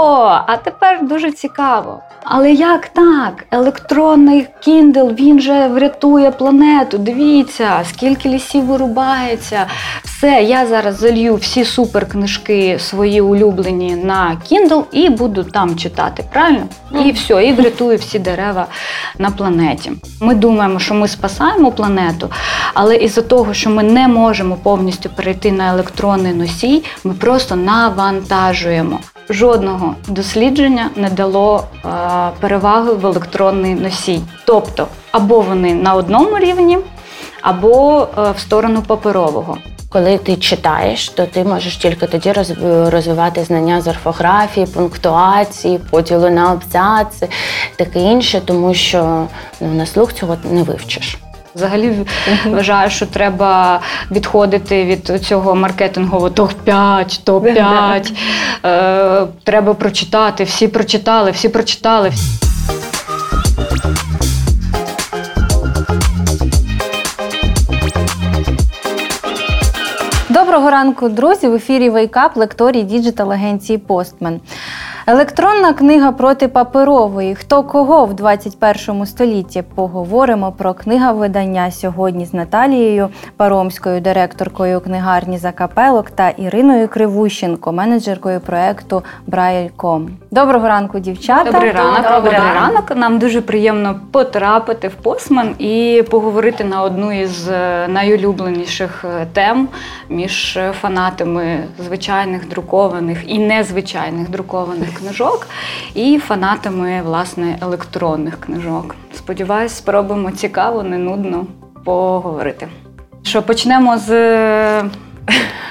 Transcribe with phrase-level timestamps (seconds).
[0.00, 2.00] О, а тепер дуже цікаво.
[2.24, 3.44] Але як так?
[3.50, 6.98] Електронний Kindle, він же врятує планету.
[6.98, 9.66] Дивіться, скільки лісів вирубається.
[10.04, 16.24] Все, я зараз залью всі суперкнижки свої улюблені на Kindle і буду там читати.
[16.32, 16.66] Правильно?
[17.04, 18.66] І все, і врятую всі дерева
[19.18, 19.92] на планеті.
[20.20, 22.30] Ми думаємо, що ми спасаємо планету,
[22.74, 29.00] але із-за того, що ми не можемо повністю перейти на електронний носій, ми просто навантажуємо.
[29.30, 31.88] Жодного дослідження не дало е,
[32.40, 34.20] переваги в електронний носій.
[34.44, 36.78] Тобто, або вони на одному рівні,
[37.42, 39.58] або е, в сторону паперового.
[39.90, 42.32] Коли ти читаєш, то ти можеш тільки тоді
[42.90, 47.28] розвивати знання з орфографії, пунктуації, поділу на абзаци,
[47.76, 49.26] таке інше, тому що
[49.60, 51.18] ну, на слух цього не вивчиш.
[51.54, 52.06] Взагалі
[52.46, 53.80] вважаю, що треба
[54.10, 58.12] відходити від цього маркетингового топ-5, топ-5.
[58.64, 62.12] Е, треба прочитати, всі прочитали, всі прочитали.
[70.30, 71.48] Доброго ранку, друзі!
[71.48, 74.40] В ефірі Wake Up лекторій digital агенції Postmen.
[75.10, 77.34] Електронна книга проти паперової.
[77.34, 79.62] Хто кого в 21 столітті?
[79.74, 89.02] Поговоримо про книговидання сьогодні з Наталією Паромською, директоркою книгарні Закапелок та Іриною Кривущенко, менеджеркою проекту
[89.26, 90.10] Брайльком.
[90.30, 91.52] Доброго ранку, дівчата.
[91.52, 92.54] Добрий ранок, Добрий добрий ранок.
[92.54, 92.96] ранок.
[92.96, 99.68] Нам дуже приємно потрапити в Посман і поговорити на одну із е, найулюбленіших е, тем
[100.08, 105.46] між е, фанатами звичайних друкованих і незвичайних друкованих книжок,
[105.94, 108.94] і фанатами власне електронних книжок.
[109.14, 111.46] Сподіваюсь, спробуємо цікаво, не нудно
[111.84, 112.68] поговорити.
[113.22, 114.08] Що почнемо з.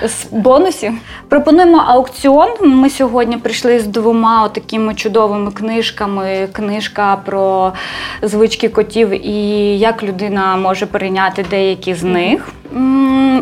[0.03, 0.94] З бонусів
[1.30, 2.50] пропонуємо аукціон.
[2.61, 6.47] Ми сьогодні прийшли з двома такими чудовими книжками.
[6.52, 7.73] Книжка про
[8.22, 12.50] звички котів і як людина може перейняти деякі з них.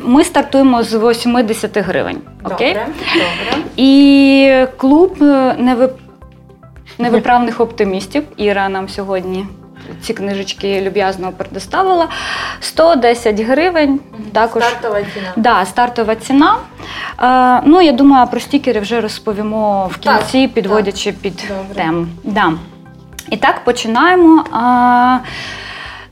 [0.04, 2.22] Ми стартуємо з 80 гривень.
[2.44, 2.78] Окей?
[3.14, 3.64] добре.
[3.76, 5.92] І клуб е, невип...
[7.00, 8.24] невиправних оптимістів.
[8.38, 9.46] Іра нам сьогодні
[10.02, 12.08] ці книжечки люб'язно предоставила.
[12.60, 14.00] 110 гривень.
[14.34, 15.34] Також Стартова ціна.
[15.36, 16.56] Да, стартова ціна.
[17.22, 21.84] Е, ну, я думаю, про стікери вже розповімо в кінці, підводячи під Добре.
[21.84, 22.08] тему.
[22.24, 22.54] Да.
[23.30, 24.44] І так починаємо.
[24.52, 25.18] А,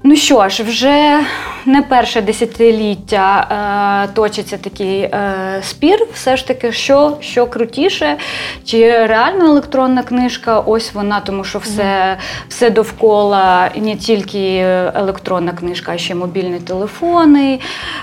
[0.03, 1.19] ну що ж, вже
[1.65, 3.47] не перше десятиліття
[4.09, 6.07] е, точиться такий е, спір.
[6.13, 8.17] Все ж таки, що, що крутіше,
[8.65, 14.57] чи реально електронна книжка, ось вона, тому що все, все довкола і не тільки
[14.95, 17.59] електронна книжка, а ще мобільні телефони,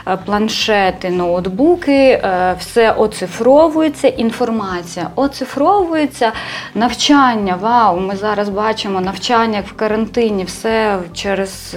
[0.07, 6.33] е, планшети, ноутбуки, е, все оцифровується, інформація оцифровується,
[6.75, 7.59] навчання.
[7.61, 11.77] Вау, ми зараз бачимо навчання як в карантині, все через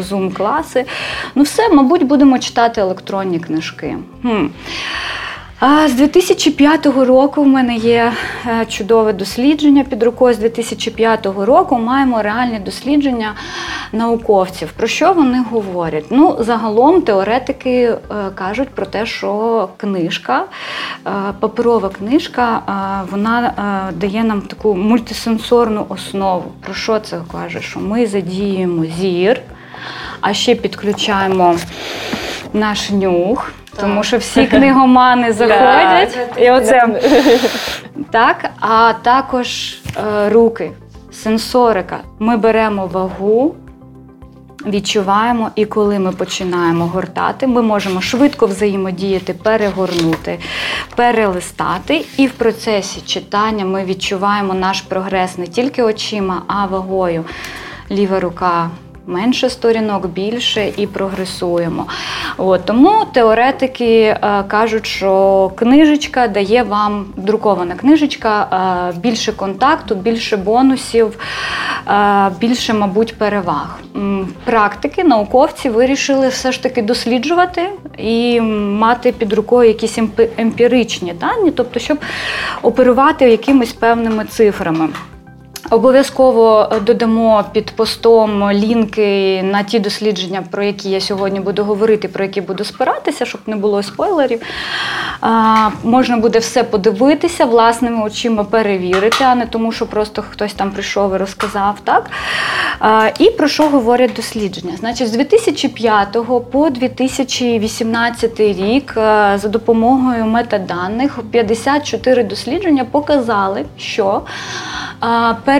[0.00, 0.84] Zoom-класи.
[1.34, 3.96] Ну, все, мабуть, будемо читати електронні книжки.
[4.22, 4.46] Хм.
[5.60, 8.12] А з 2005 року в мене є
[8.46, 10.34] е, чудове дослідження під рукою.
[10.34, 13.34] З 2005 року маємо реальні дослідження
[13.92, 14.72] науковців.
[14.76, 16.04] Про що вони говорять?
[16.10, 17.98] Ну, загалом теоретики е,
[18.34, 20.44] кажуть про те, що книжка,
[21.06, 21.10] е,
[21.40, 22.62] паперова книжка,
[23.10, 23.52] вона
[23.94, 26.44] дає нам таку мультисенсорну основу.
[26.64, 27.60] Про що це каже?
[27.60, 29.40] Що ми задіємо зір,
[30.20, 31.56] а ще підключаємо
[32.52, 33.52] наш нюх.
[33.80, 37.00] Тому що всі книгомани заходять, і оце
[38.10, 40.70] так, а також е, руки,
[41.12, 41.98] сенсорика.
[42.18, 43.54] Ми беремо вагу,
[44.66, 50.38] відчуваємо, і коли ми починаємо гортати, ми можемо швидко взаємодіяти, перегорнути,
[50.96, 52.04] перелистати.
[52.16, 57.24] І в процесі читання ми відчуваємо наш прогрес не тільки очима, а вагою.
[57.90, 58.70] Ліва рука.
[59.10, 61.86] Менше сторінок, більше і прогресуємо.
[62.36, 68.48] От, тому теоретики е, кажуть, що книжечка дає вам друкована книжечка
[68.94, 71.18] е, більше контакту, більше бонусів,
[71.88, 73.78] е, більше, мабуть, переваг.
[74.44, 77.68] Практики, науковці вирішили все ж таки досліджувати
[77.98, 81.98] і мати під рукою якісь емпі- емпіричні дані, тобто, щоб
[82.62, 84.88] оперувати якимись певними цифрами.
[85.70, 92.24] Обов'язково додамо під постом лінки на ті дослідження, про які я сьогодні буду говорити, про
[92.24, 94.42] які буду спиратися, щоб не було спойлерів.
[95.20, 100.70] А, Можна буде все подивитися, власними очима перевірити, а не тому, що просто хтось там
[100.70, 101.74] прийшов і розказав.
[101.84, 102.10] Так?
[102.80, 104.76] А, І про що говорять дослідження?
[104.76, 106.16] Значить, з 2005
[106.50, 108.92] по 2018 рік
[109.34, 114.22] за допомогою метаданих 54 дослідження показали, що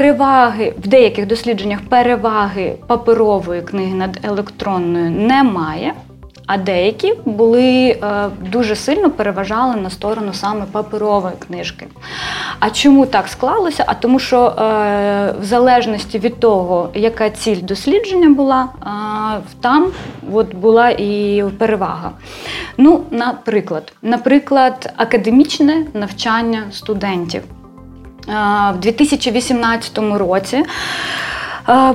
[0.01, 5.95] переваги в деяких дослідженнях переваги паперової книги над електронною немає.
[6.47, 11.87] А деякі були е, дуже сильно переважали на сторону саме паперової книжки.
[12.59, 13.85] А чому так склалося?
[13.87, 14.53] А тому, що е,
[15.41, 19.87] в залежності від того, яка ціль дослідження була, е, там
[20.33, 22.11] от була і перевага.
[22.77, 27.43] Ну, наприклад, наприклад, академічне навчання студентів.
[28.27, 30.65] В 2018 році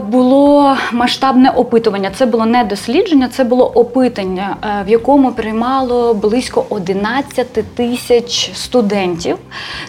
[0.10, 2.12] було масштабне опитування.
[2.16, 4.56] Це було не дослідження, це було опитання,
[4.88, 9.38] в якому приймало близько 11 тисяч студентів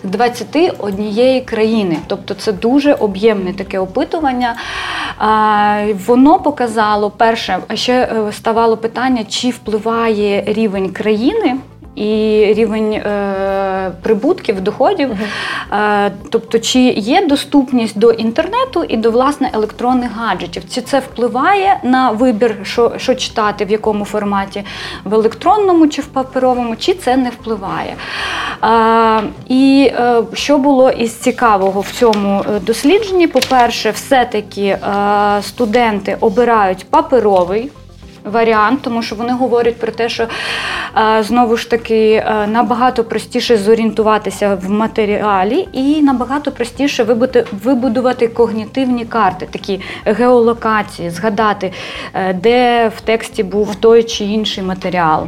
[0.04, 1.96] з 21 країни.
[2.06, 4.56] Тобто це дуже об'ємне таке опитування.
[6.06, 11.56] Воно показало перше, ще е, ставало питання, чи впливає рівень країни
[11.96, 15.10] і рівень е, прибутків, доходів,
[15.72, 21.80] е, тобто, чи є доступність до інтернету і до власне електронних гаджетів, чи це впливає
[21.82, 24.64] на вибір, що що читати, в якому форматі,
[25.04, 27.94] в електронному чи в паперовому, чи це не впливає.
[28.64, 33.26] Е, і е, що було із цікавого в цьому е, дослідженні?
[33.26, 34.78] По-перше, все-таки е,
[35.42, 37.70] студенти обирають паперовий
[38.26, 40.28] варіант, тому що вони говорять про те, що
[40.96, 47.06] е, знову ж таки е, набагато простіше зорієнтуватися в матеріалі і набагато простіше
[47.62, 51.72] вибудувати когнітивні карти, такі геолокації, згадати,
[52.14, 55.26] е, де в тексті був той чи інший матеріал.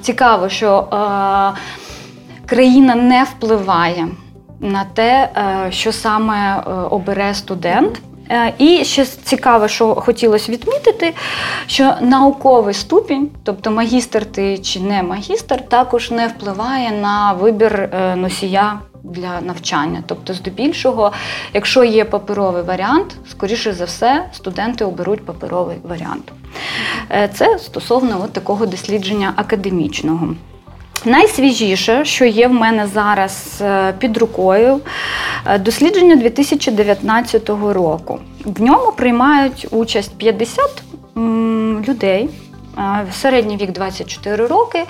[0.00, 0.88] Цікаво, що
[2.46, 4.08] країна не впливає
[4.60, 5.28] на те,
[5.70, 8.00] що саме обере студент.
[8.30, 11.14] Е, і ще цікаве, що хотілося відмітити,
[11.66, 18.16] що науковий ступінь, тобто магістр ти чи не магістр, також не впливає на вибір е,
[18.16, 20.02] носія для навчання.
[20.06, 21.12] Тобто, здебільшого,
[21.54, 26.32] якщо є паперовий варіант, скоріше за все, студенти оберуть паперовий варіант.
[27.10, 30.28] Е, це стосовно от такого дослідження академічного.
[31.04, 34.80] Найсвіжіше, що є в мене зараз е, під рукою,
[35.46, 38.18] е, дослідження 2019 року.
[38.44, 40.82] В ньому приймають участь 50
[41.88, 42.28] людей,
[42.78, 44.84] е, середній вік 24 роки.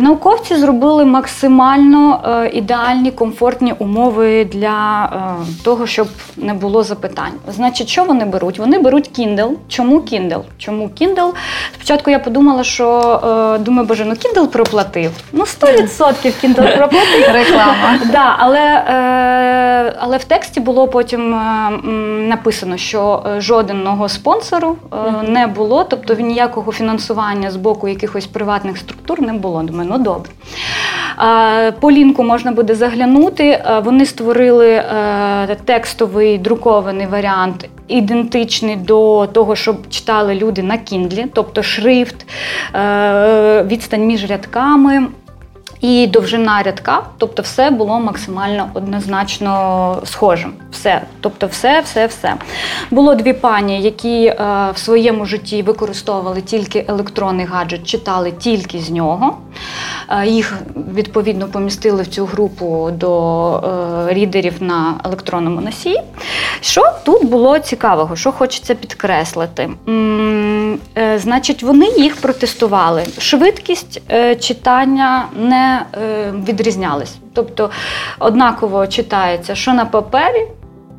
[0.00, 7.32] Науковці зробили максимально е, ідеальні комфортні умови для е, того, щоб не було запитань.
[7.48, 8.58] Значить, що вони беруть?
[8.58, 9.50] Вони беруть Kindle.
[9.68, 10.42] Чому Kindle?
[10.58, 11.32] Чому Kindle?
[11.74, 13.20] Спочатку я подумала, що
[13.56, 15.12] е, думаю, боже, ну Kindle проплатив.
[15.32, 15.88] Ну 100%
[16.44, 17.28] Kindle проплатив.
[17.32, 17.98] Реклама.
[18.12, 18.68] Да, але
[19.98, 21.30] але в тексті було потім
[22.28, 24.76] написано, що жодного спонсору
[25.28, 29.62] не було, тобто ніякого фінансування з боку якихось приватних структур не було.
[29.62, 30.30] Думаю, ну добре.
[31.80, 33.64] По лінку можна буде заглянути.
[33.84, 41.62] Вони створили е, текстовий друкований варіант, ідентичний до того, що читали люди на кіндлі, тобто
[41.62, 42.26] шрифт,
[42.74, 45.06] е, відстань між рядками.
[45.80, 50.52] І довжина рядка, тобто все було максимально однозначно схожим.
[50.72, 52.34] Все, тобто, все, все, все.
[52.90, 54.36] Було дві пані, які е,
[54.74, 59.38] в своєму житті використовували тільки електронний гаджет, читали тільки з нього.
[60.08, 60.58] Е, їх
[60.94, 66.00] відповідно помістили в цю групу до е, рідерів на електронному носії.
[66.60, 69.70] Що тут було цікавого, що хочеться підкреслити?
[69.88, 73.04] М е, значить, вони їх протестували.
[73.18, 77.16] Швидкість е, читання не е, відрізнялись.
[77.34, 77.70] Тобто
[78.18, 80.46] однаково читається, що на папері,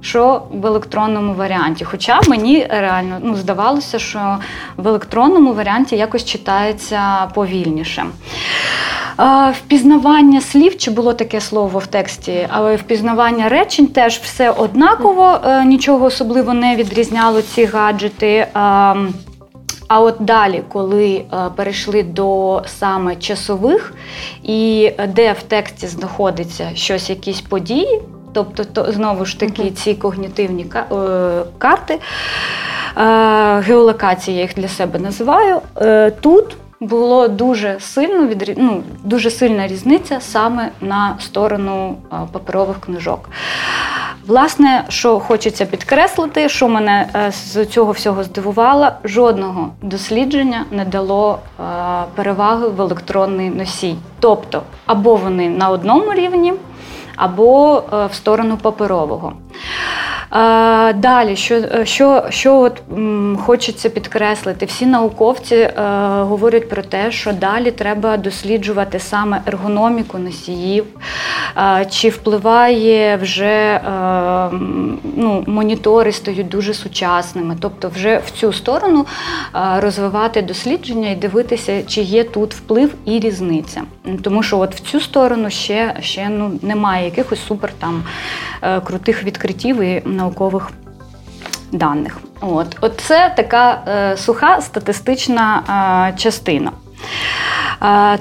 [0.01, 1.85] що в електронному варіанті.
[1.85, 4.37] Хоча мені реально ну, здавалося, що
[4.77, 8.05] в електронному варіанті якось читається повільніше.
[9.51, 15.65] Впізнавання слів, чи було таке слово в тексті, але впізнавання речень теж все однаково, е,
[15.65, 18.47] нічого особливо не відрізняло ці гаджети.
[19.89, 23.93] А от далі, коли е, перейшли до саме часових,
[24.43, 28.01] і де в тексті знаходиться щось, якісь події,
[28.33, 29.73] тобто то, знову ж таки uh-huh.
[29.73, 30.85] ці когнітивні е,
[31.57, 35.61] карти, е, геолокації я їх для себе називаю,
[36.21, 38.55] тут було дуже сильно відрі...
[38.57, 41.97] ну, дуже сильна різниця саме на сторону
[42.31, 43.29] паперових книжок.
[44.27, 51.39] Власне, що хочеться підкреслити, що мене е, з цього всього здивувало, жодного дослідження не дало
[51.59, 51.63] е,
[52.15, 53.95] переваги в електронний носій.
[54.19, 56.53] Тобто, або вони на одному рівні,
[57.19, 59.33] або е, в сторону паперового.
[60.33, 65.71] Е, Далі, що е, що, що от, м, хочеться підкреслити, всі науковці е,
[66.21, 70.85] говорять про те, що далі треба досліджувати саме ергономіку носіїв,
[71.57, 73.81] е, чи впливає вже е,
[75.15, 79.05] ну, монітори стають дуже сучасними, тобто вже в цю сторону
[79.77, 83.81] розвивати дослідження і дивитися, чи є тут вплив і різниця.
[84.17, 88.03] Тому що от в цю сторону ще, ще ну, немає якихось супер там
[88.61, 90.71] е, крутих відкриттів і наукових
[91.71, 92.17] даних.
[92.81, 95.63] От це така е, суха статистична
[96.13, 96.71] е, частина.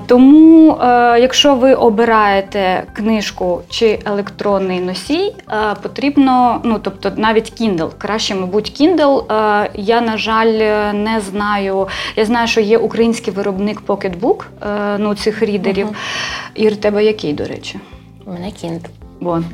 [0.06, 7.90] Тому, е, якщо ви обираєте книжку чи електронний носій, е, потрібно, ну тобто навіть Kindle,
[7.99, 9.32] краще, мабуть, Kindle.
[9.32, 11.88] Е, я, на жаль, не знаю.
[12.16, 14.44] Я знаю, що є український виробник Pocketbook,
[14.99, 15.87] ну цих рідерів.
[15.87, 15.97] Мгм.
[16.54, 17.80] Ір, тебе який, до речі?
[18.26, 18.90] У мене кінт.
[19.20, 19.44] Вон.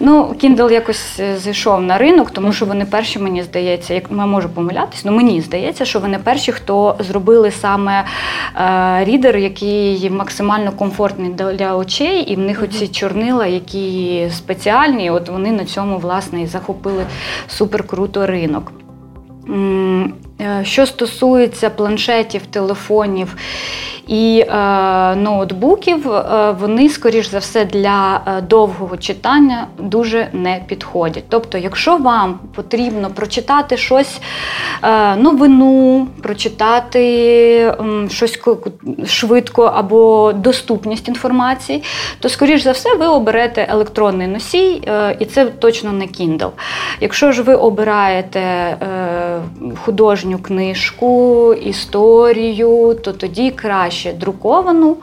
[0.00, 4.26] Ну, Kindle якось е, зайшов на ринок, тому що вони перші, мені здається, як я
[4.26, 8.04] можу помилятись, але мені здається, що вони перші, хто зробили саме
[8.56, 15.28] е, рідер, який максимально комфортний для очей, і в них оці чорнила, які спеціальні, от
[15.28, 17.04] вони на цьому власне і захопили
[17.48, 18.72] супер круто ринок.
[20.40, 23.36] Е, Що стосується планшетів, телефонів
[24.06, 31.24] і е, ноутбуків, е, вони, скоріш за все, для довгого читання дуже не підходять.
[31.28, 34.20] Тобто, якщо вам потрібно прочитати щось,
[35.16, 38.40] новину, прочитати м, щось
[39.06, 41.82] швидко або доступність інформації,
[42.20, 44.88] то, скоріш за все, ви оберете електронний носій,
[45.18, 46.50] і це точно не Kindle.
[47.00, 48.76] Якщо ж ви обираєте е,
[50.34, 54.96] художню книжку, історію, то тоді краще друковану.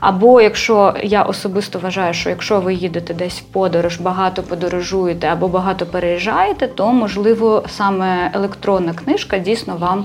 [0.00, 5.48] Або якщо я особисто вважаю, що якщо ви їдете десь в подорож, багато подорожуєте або
[5.48, 10.04] багато переїжджаєте, то можливо саме електронна книжка дійсно вам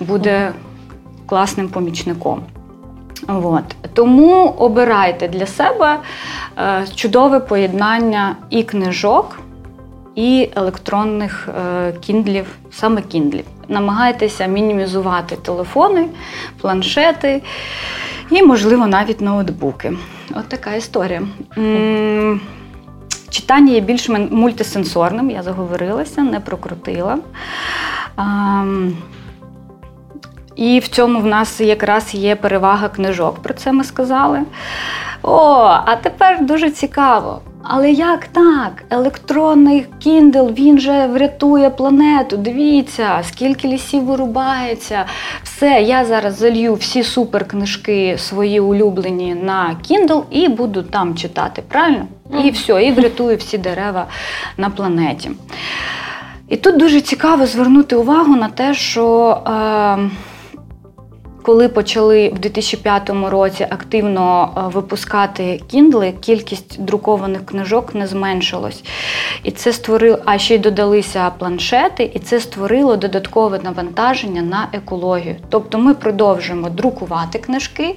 [0.00, 0.52] буде
[1.26, 2.42] класним помічником.
[3.28, 3.64] От.
[3.94, 5.98] Тому обирайте для себе
[6.58, 9.40] е, чудове поєднання і книжок,
[10.14, 13.44] і електронних е, кіндлів, саме кіндлів.
[13.70, 16.06] Намагайтеся мінімізувати телефони,
[16.60, 17.42] планшети
[18.30, 19.92] і, можливо, навіть ноутбуки.
[20.34, 21.22] От така історія.
[23.30, 27.18] Читання є більш мультисенсорним, я заговорилася, не прокрутила.
[30.56, 34.40] І в цьому в нас якраз є перевага книжок, про це ми сказали.
[35.22, 37.40] О, а тепер дуже цікаво.
[37.62, 38.84] Але як так?
[38.90, 42.36] Електронний Kindle, він же врятує планету.
[42.36, 45.04] Дивіться, скільки лісів вирубається.
[45.42, 52.06] Все, я зараз залью всі суперкнижки свої улюблені на Kindle і буду там читати, правильно?
[52.44, 54.06] І все, і врятую всі дерева
[54.56, 55.30] на планеті.
[56.48, 60.10] І тут дуже цікаво звернути увагу на те, що е,
[61.42, 68.82] коли почали в 2005 році активно е, випускати кіндли, кількість друкованих книжок не зменшилась.
[69.42, 75.36] І це створило, а ще й додалися планшети, і це створило додаткове навантаження на екологію.
[75.48, 77.94] Тобто ми продовжуємо друкувати книжки,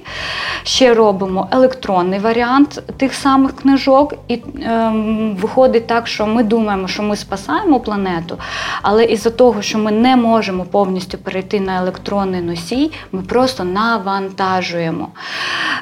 [0.62, 7.02] ще робимо електронний варіант тих самих книжок, і ем, виходить так, що ми думаємо, що
[7.02, 8.38] ми спасаємо планету,
[8.82, 15.08] але із-за того, що ми не можемо повністю перейти на електронний носій, ми просто навантажуємо.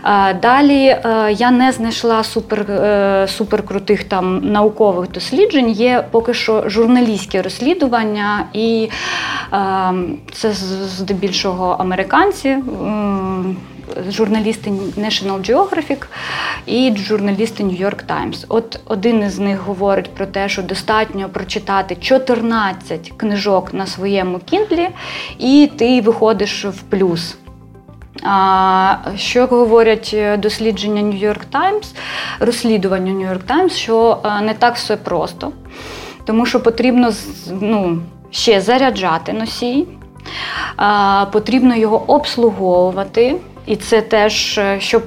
[0.05, 5.71] Е, Далі е, я не знайшла супер, е, суперкрутих там наукових досліджень.
[5.71, 8.91] Є поки що журналістські розслідування, і
[10.33, 10.53] це
[10.99, 12.59] здебільшого американці.
[14.11, 16.07] Журналісти National Geographic
[16.67, 18.45] і журналісти New York Times.
[18.49, 24.89] От один із них говорить про те, що достатньо прочитати 14 книжок на своєму кіндлі,
[25.39, 27.37] і ти виходиш в плюс.
[29.17, 31.95] Що говорять е, дослідження New York Times,
[32.41, 35.53] розслідування New York Times, що е, не так все просто,
[36.25, 37.13] тому що потрібно
[37.61, 37.99] ну,
[38.31, 39.87] ще заряджати носій,
[41.33, 43.37] потрібно його обслуговувати.
[43.67, 45.03] І це теж, е, щоб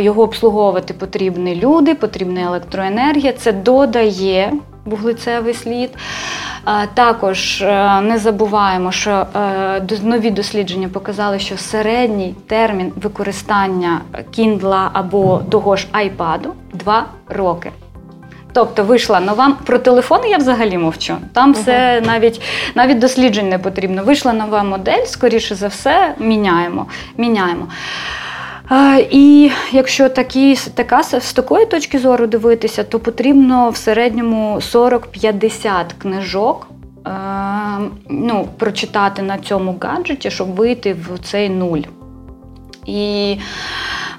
[0.00, 3.32] його обслуговувати, потрібні люди, потрібна електроенергія.
[3.32, 4.52] Це додає
[4.84, 5.90] вуглецевий слід.
[6.94, 14.00] Також е, не забуваємо, що е, нові дослідження показали, що середній термін використання
[14.38, 16.40] Kindle або того ж iPad–
[16.72, 17.70] 2 роки.
[18.52, 21.16] Тобто вийшла нова про телефони, я взагалі мовчу.
[21.32, 22.42] Там все навіть
[22.74, 24.04] навіть досліджень не потрібно.
[24.04, 26.86] Вийшла нова модель, скоріше за все, міняємо.
[27.16, 27.66] міняємо.
[29.10, 36.68] І якщо такі, така, з такої точки зору дивитися, то потрібно в середньому 40-50 книжок
[37.06, 37.10] е,
[38.08, 41.80] ну, прочитати на цьому гаджеті, щоб вийти в цей нуль.
[42.86, 43.36] І,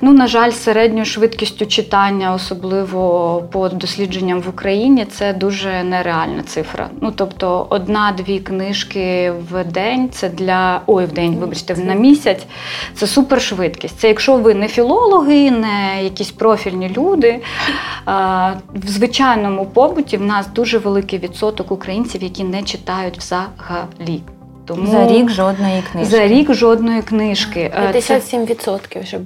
[0.02, 6.90] ну, на жаль, середньою швидкістю читання, особливо по дослідженням в Україні, це дуже нереальна цифра.
[7.02, 12.46] Ну, тобто, одна-дві книжки в день це для ой, в день, вибачте, на місяць
[12.96, 14.00] це супершвидкість.
[14.00, 17.42] Це якщо ви не філологи, не якісь профільні люди.
[18.74, 24.22] В звичайному побуті в нас дуже великий відсоток українців, які не читають взагалі.
[24.76, 26.12] Тому За рік жодної книжки.
[26.12, 27.72] за рік жодної книжки.
[27.76, 29.18] Е, 57% вже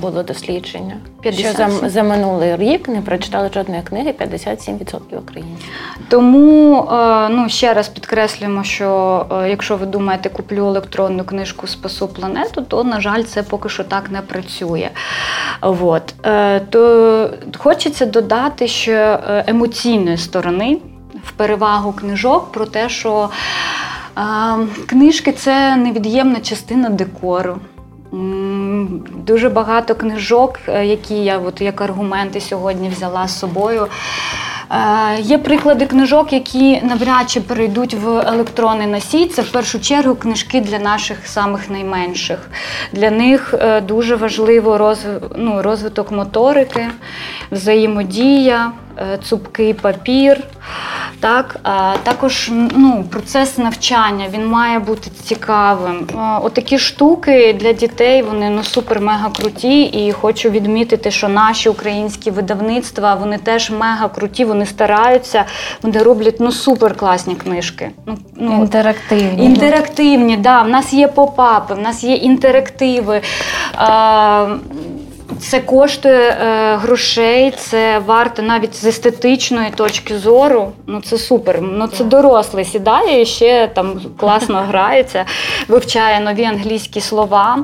[0.00, 0.96] було дослідження.
[1.20, 1.70] 57?
[1.70, 5.68] Що за, за минулий рік не прочитали жодної книги 57% українців.
[6.08, 12.08] Тому е, ну, ще раз підкреслюємо, що е, якщо ви думаєте, куплю електронну книжку Спасу
[12.08, 14.90] планету, то, на жаль, це поки що так не працює.
[15.60, 16.14] От.
[16.26, 20.78] Е, То хочеться додати е, емоційної сторони
[21.24, 23.30] в перевагу книжок про те, що
[24.86, 27.56] книжки це невід'ємна частина декору.
[29.26, 33.86] Дуже багато книжок, е, які я от як аргументи сьогодні взяла з собою.
[34.70, 39.26] Е, Є приклади книжок, які навряд чи перейдуть в електронний носій.
[39.26, 42.50] Це в першу чергу книжки для наших самих найменших.
[42.92, 44.94] Для них е, дуже важливо
[45.36, 46.86] ну, розвиток моторики,
[47.50, 48.72] взаємодія,
[49.22, 50.44] цупкий папір.
[51.20, 56.06] Так, а також ну, процес навчання він має бути цікавим.
[56.14, 59.82] Е, Отакі штуки для дітей вони ну супер мега круті.
[59.82, 65.44] І хочу відмітити, що наші українські видавництва вони теж мега круті, вони стараються,
[65.82, 67.90] вони роблять ну супер класні книжки.
[68.06, 69.44] Ну, ну, Інтерактивні.
[69.44, 70.62] Інтерактивні, да.
[70.62, 73.20] В нас є попапи, в нас є інтерактиви.
[73.78, 74.46] Е,
[75.40, 80.72] Це коштує е, грошей, це варто навіть з естетичної точки зору.
[80.86, 81.62] Ну це супер.
[81.62, 85.24] Ну це дорослий сідає і ще там класно грається,
[85.68, 87.58] вивчає нові англійські слова.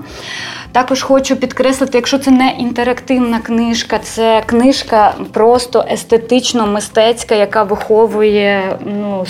[0.72, 9.24] Також хочу підкреслити, якщо це не інтерактивна книжка, це книжка просто естетично-мистецька, яка виховує ну,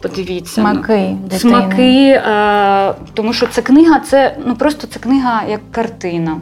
[0.00, 0.54] Подивіться.
[0.54, 1.38] Смаки дитини.
[1.38, 6.36] Смаки, е, тому що ця книга це ну просто це книга як картина.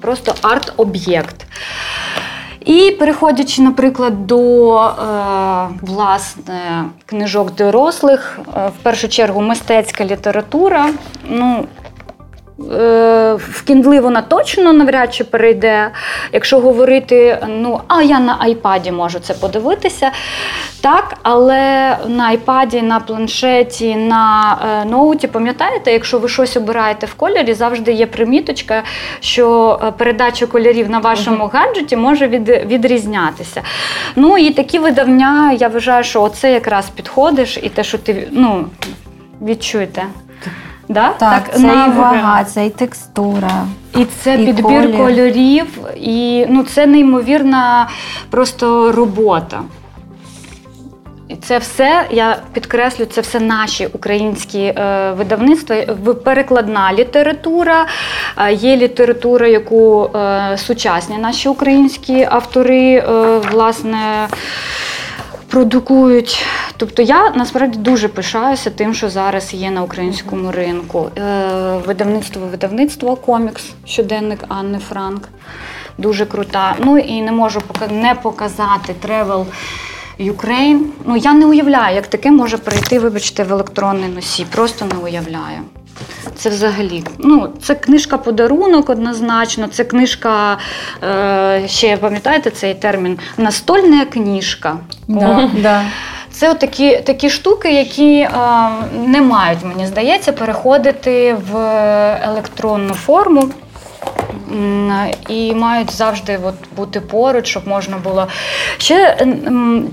[0.00, 1.46] Просто арт-об'єкт.
[2.64, 4.90] І переходячи, наприклад, до е,
[5.80, 10.90] власне книжок дорослих, е, в першу чергу мистецька література.
[11.24, 11.64] Ну,
[12.58, 15.90] в Kindle вона точно навряд чи перейде.
[16.32, 20.10] Якщо говорити, ну, а я на айпаді можу це подивитися.
[20.80, 27.14] Так, але на айпаді, на планшеті, на е, ноуті, пам'ятаєте, якщо ви щось обираєте в
[27.14, 28.82] кольорі, завжди є приміточка,
[29.20, 33.62] що е, передача кольорів на вашому гаджеті може від, відрізнятися.
[34.16, 38.64] Ну і такі видавня, я вважаю, що оце якраз підходиш, і те, що ти ну,
[39.42, 40.02] відчуєте.
[40.88, 41.08] Да?
[41.18, 43.66] Так, це на і вага, це і текстура.
[43.96, 44.96] і це І підбір колір.
[44.96, 47.88] кольорів, і ну, це неймовірна
[48.30, 49.60] просто робота.
[51.28, 55.76] І це все, я підкреслю, це все наші українські е, видавництва.
[56.24, 57.86] Перекладна література,
[58.38, 63.02] е, є література, яку е, сучасні наші українські автори е,
[63.52, 64.28] власне
[65.48, 66.46] продукують.
[66.76, 71.10] Тобто я насправді дуже пишаюся тим, що зараз є на українському ринку.
[71.18, 75.28] Е, Видавництво видавництво комікс, щоденник Анни Франк.
[75.98, 76.76] Дуже крута.
[76.78, 79.46] Ну і не можу не показати Travel
[80.20, 80.80] Ukraine.
[81.04, 84.46] Ну я не уявляю, як таке може прийти, вибачте, в електронний носій.
[84.50, 85.58] Просто не уявляю.
[86.36, 87.04] Це взагалі.
[87.18, 89.66] Ну, це книжка подарунок однозначно.
[89.66, 90.58] Це книжка,
[91.02, 93.18] е, ще пам'ятаєте цей термін?
[93.36, 94.76] Настольна книжка.
[95.08, 95.82] Да, да.
[96.30, 98.30] Це такі, такі штуки, які е,
[99.06, 101.56] не мають, мені здається, переходити в
[102.24, 103.48] електронну форму.
[105.28, 108.26] І мають завжди от бути поруч, щоб можна було.
[108.78, 109.26] Ще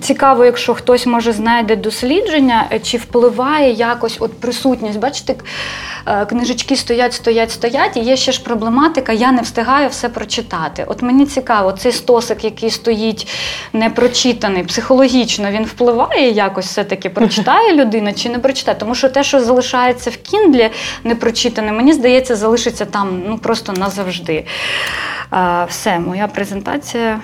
[0.02, 5.00] цікаво, якщо хтось може знайде дослідження, е, чи впливає якось от присутність.
[5.00, 5.36] Бачите,
[6.08, 10.86] е, книжечки стоять, стоять, стоять, і є ще ж проблематика, я не встигаю все прочитати.
[10.88, 13.28] От мені цікаво, цей стосик, який стоїть
[13.74, 18.78] непрочитаний, психологічно він впливає якось все-таки, прочитає людина чи не прочитає.
[18.80, 20.69] Тому що те, що залишається в кіндлі
[21.04, 24.24] непрочитане, мені здається, залишиться там ну просто назавжди.
[25.29, 27.19] А, все, моя презентація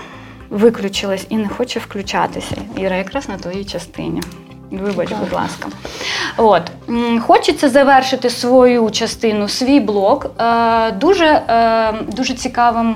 [0.49, 2.55] виключилась і не хоче включатися.
[2.77, 4.21] Іра, якраз на твоїй частині.
[4.71, 5.67] Вибач, будь ласка.
[6.37, 6.71] От
[7.19, 12.95] Хочеться завершити свою частину, свій блок е, дуже е, дуже цікавим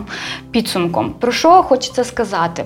[0.52, 1.14] підсумком.
[1.20, 2.66] Про що хочеться сказати?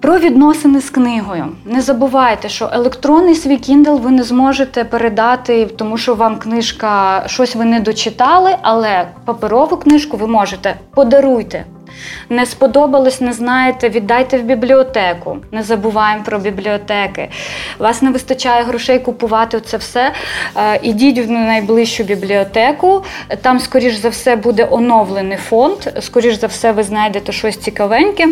[0.00, 1.48] Про відносини з книгою.
[1.64, 7.56] Не забувайте, що електронний свій Kindle ви не зможете передати, тому що вам книжка щось
[7.56, 11.64] ви не дочитали, але паперову книжку ви можете подаруйте.
[12.28, 15.36] Не сподобалось, не знаєте, віддайте в бібліотеку.
[15.52, 17.28] Не забуваємо про бібліотеки.
[17.78, 20.12] Вас не вистачає грошей купувати це все.
[20.56, 23.04] Е, ідіть в найближчу бібліотеку.
[23.42, 25.78] Там, скоріш за все, буде оновлений фонд.
[26.00, 28.28] Скоріш за все, ви знайдете щось цікавеньке.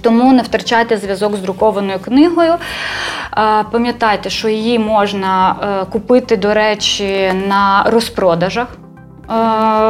[0.00, 2.52] Тому не втрачайте зв'язок з друкованою книгою.
[2.52, 8.66] Е, пам'ятайте, що її можна е, купити, до речі, на розпродажах.
[8.68, 8.78] Е,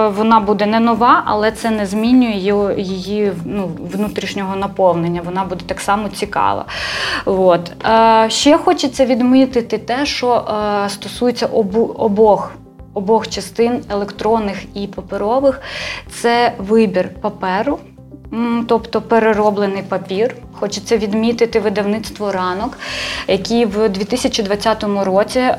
[0.08, 5.20] вона буде не нова, але це не змінює її ну, внутрішнього наповнення.
[5.24, 6.64] Вона буде так само цікава.
[7.24, 7.72] От.
[8.28, 10.44] Ще хочеться відмітити те, що
[10.88, 12.52] стосується обох.
[12.94, 15.60] Обох частин електронних і паперових
[16.10, 17.78] це вибір паперу
[18.66, 20.36] тобто перероблений папір.
[20.52, 22.78] Хочеться відмітити видавництво ранок,
[23.28, 25.56] які в 2020 році е,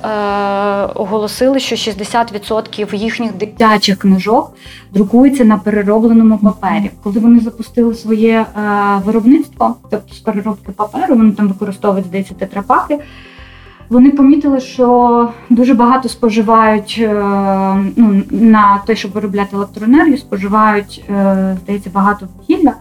[0.96, 4.54] оголосили, що 60% їхніх дитячих книжок
[4.94, 6.92] друкуються на переробленому папері.
[7.04, 8.46] Коли вони запустили своє е,
[9.06, 13.00] виробництво, тобто з переробки паперу, вони там використовують здається тетрапаки.
[13.92, 17.14] Вони помітили, що дуже багато споживають е,
[17.96, 22.74] ну, на те, щоб виробляти електроенергію, споживають, е, здається, багато вугілля.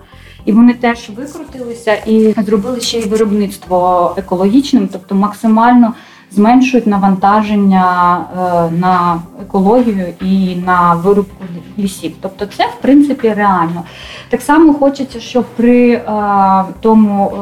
[0.45, 5.93] І вони теж викрутилися і зробили ще й виробництво екологічним, тобто максимально
[6.31, 11.45] зменшують навантаження е, на екологію і на вирубку
[11.79, 12.13] лісів.
[12.21, 13.83] Тобто, це в принципі реально.
[14.29, 16.03] Так само хочеться, щоб при
[16.81, 17.33] тому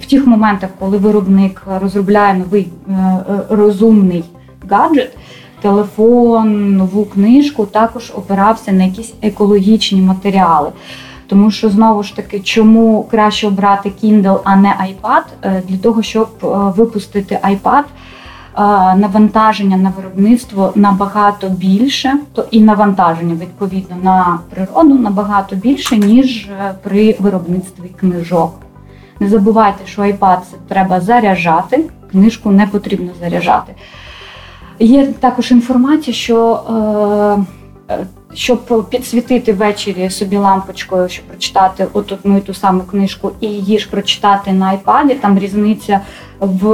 [0.00, 4.24] в тих моментах, коли виробник розробляє новий е, е, розумний
[4.70, 5.16] гаджет,
[5.60, 10.72] телефон, нову книжку, також опирався на якісь екологічні матеріали.
[11.26, 15.22] Тому що знову ж таки, чому краще обрати Kindle, а не iPad?
[15.42, 16.28] Е, для того, щоб
[16.76, 17.82] випустити iPad,
[18.96, 26.48] навантаження на виробництво набагато більше, то і навантаження відповідно на природу набагато більше, ніж
[26.82, 28.54] при виробництві книжок.
[29.20, 33.74] Не забувайте, що iPad це треба заряджати, книжку не потрібно заряджати.
[34.78, 36.60] Є також інформація, що
[37.88, 43.46] е, е щоб підсвітити ввечері собі лампочкою, щоб прочитати одну і ту саму книжку, і
[43.46, 46.00] її ж прочитати на iPad, там різниця
[46.40, 46.68] в,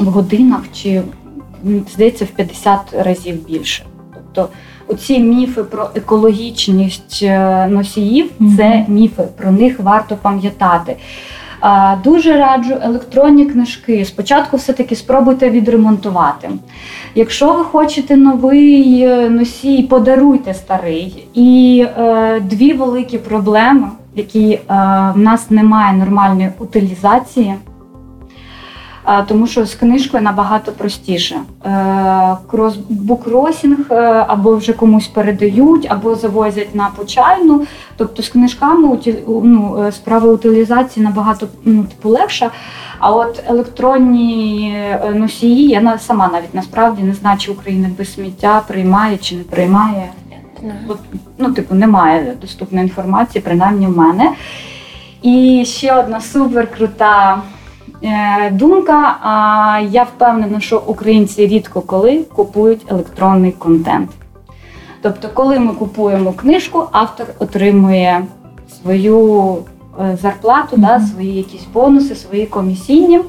[0.00, 1.02] в годинах чи
[1.94, 3.84] здається в 50 разів більше.
[4.14, 4.48] Тобто
[4.88, 10.96] оці міфи про екологічність е, носіїв це міфи, про них варто пам'ятати.
[12.04, 14.04] Дуже раджу електронні книжки.
[14.04, 16.50] Спочатку все-таки спробуйте відремонтувати.
[17.14, 21.26] Якщо ви хочете новий е, носій, подаруйте старий.
[21.34, 24.60] І е, дві великі проблеми, які е,
[25.14, 27.54] в нас немає нормальної утилізації
[29.26, 31.36] тому що з книжкою набагато простіше.
[31.66, 32.36] Е,
[32.88, 33.94] букросінг е,
[34.28, 37.62] або вже комусь передають, або завозять на почальну.
[37.96, 42.50] Тобто з книжками ну, е, справа утилізації набагато ну, типу, легша.
[42.98, 44.76] А от електронні
[45.14, 50.12] носії, я сама навіть насправді не знаю, чи Україна без сміття приймає чи не приймає.
[51.38, 54.32] Ну, типу, немає доступної інформації, принаймні в мене.
[55.22, 57.53] І ще одна супер крута Е,
[58.52, 59.16] думка.
[59.22, 64.10] А я впевнена, що українці рідко коли купують електронний контент.
[65.02, 68.24] Тобто, коли ми купуємо книжку, автор отримує
[68.82, 69.56] свою
[70.00, 70.80] е, зарплату, mm-hmm.
[70.80, 73.20] да, свої якісь бонуси, свої комісійні.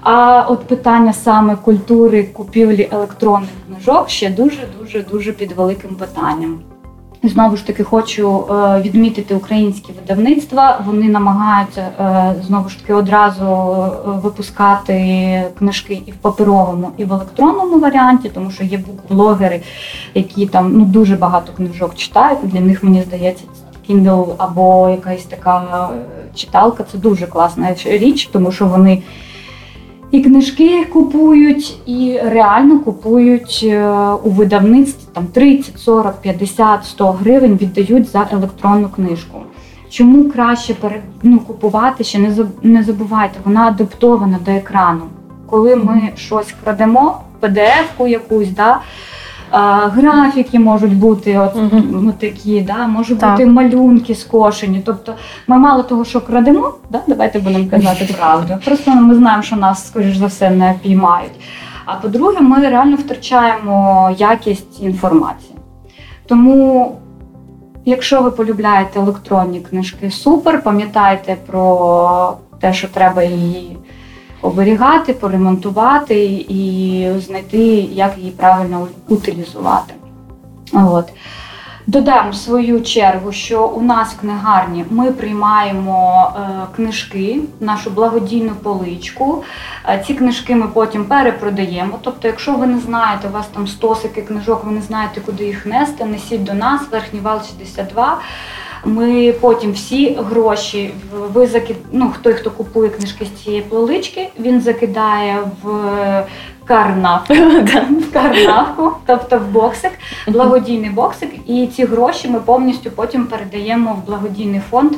[0.00, 6.58] А от питання саме культури купівлі електронних книжок ще дуже дуже дуже під великим питанням.
[7.28, 10.80] Знову ж таки, хочу е, відмітити українські видавництва.
[10.86, 17.12] Вони намагаються е, знову ж таки одразу е, випускати книжки і в паперовому, і в
[17.12, 19.62] електронному варіанті, тому що є блогери,
[20.14, 22.38] які там ну дуже багато книжок читають.
[22.42, 23.44] Для них мені здається,
[23.88, 25.88] Kindle або якась така
[26.34, 29.02] читалка це дуже класна річ, тому що вони.
[30.10, 33.88] І книжки купують, і реально купують е,
[34.24, 39.38] у видавництві там 30, 40, 50, 100 гривень віддають за електронну книжку.
[39.90, 40.74] Чому краще
[41.22, 45.02] ну, купувати ще не забувайте, вона адаптована до екрану.
[45.46, 48.80] Коли ми щось крадемо, PDF-ку якусь, да,
[49.50, 51.56] А, Графіки можуть бути от,
[52.08, 52.86] от такі, да?
[52.86, 53.30] можуть Так.
[53.30, 54.82] бути малюнки скошені.
[54.86, 55.14] Тобто
[55.46, 57.00] ми мало того, що крадемо, да?
[57.06, 58.58] давайте будемо казати правду.
[58.64, 61.32] Просто ми знаємо, що нас, скоріш за все, не піймають.
[61.84, 65.54] А по-друге, ми реально втрачаємо якість інформації.
[66.26, 66.92] Тому,
[67.84, 73.78] якщо ви полюбляєте електронні книжки, супер, пам'ятайте про те, що треба її
[74.46, 77.58] оберігати, поремонтувати і знайти,
[77.92, 79.94] як її правильно утилізувати.
[80.72, 81.12] От.
[81.88, 88.52] Додам в свою чергу, що у нас в книгарні ми приймаємо е, книжки, нашу благодійну
[88.62, 89.42] поличку.
[89.88, 91.98] Е, ці книжки ми потім перепродаємо.
[92.02, 95.66] Тобто, якщо ви не знаєте, у вас там стосики книжок, ви не знаєте, куди їх
[95.66, 98.18] нести, несіть до нас, верхній вал 62.
[98.86, 100.90] Ми потім всі гроші
[101.32, 101.76] ви закид...
[101.92, 105.68] ну, той, хто купує книжки з цієї полички, він закидає в
[106.64, 107.34] карнавку,
[108.08, 109.92] в карнавку, тобто в боксик,
[110.28, 111.30] благодійний боксик.
[111.46, 114.92] І ці гроші ми повністю потім передаємо в благодійний фонд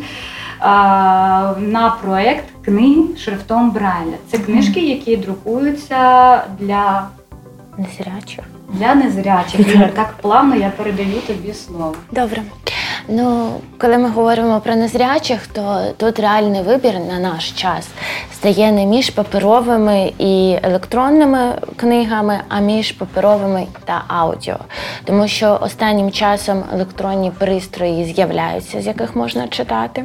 [0.61, 4.17] а, на проект книги шрифтом Брайля.
[4.31, 7.09] Це книжки, які друкуються для,
[7.79, 8.45] Незрячих.
[8.69, 9.61] Для незрячих.
[9.61, 11.95] І так плавно я передаю тобі слово.
[12.13, 12.43] Добре.
[13.09, 17.89] Ну, коли ми говоримо про незрячих, то тут реальний вибір на наш час
[18.35, 24.57] стає не між паперовими і електронними книгами, а між паперовими та аудіо.
[25.05, 30.05] Тому що останнім часом електронні пристрої з'являються, з яких можна читати.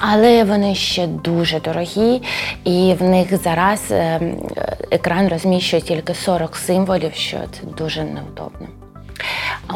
[0.00, 2.22] Але вони ще дуже дорогі,
[2.64, 4.20] і в них зараз е,
[4.90, 8.68] екран розміщує тільки 40 символів, що це дуже невдобно.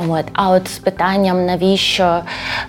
[0.09, 0.25] От.
[0.33, 2.21] А от з питанням, навіщо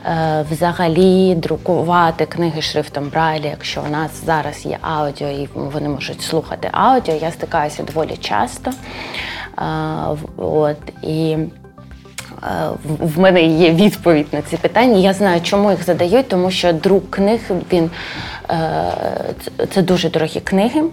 [0.05, 6.21] е, взагалі друкувати книги шрифтом Брайлі, якщо у нас зараз є аудіо і вони можуть
[6.21, 8.71] слухати аудіо, я стикаюся доволі часто.
[8.71, 9.63] Е,
[10.37, 11.37] от, і
[12.99, 14.97] в мене є відповідь на ці питання.
[14.97, 17.39] Я знаю, чому їх задають, тому що друк книг
[17.73, 17.91] він
[18.49, 20.83] е, це дуже дорогі книги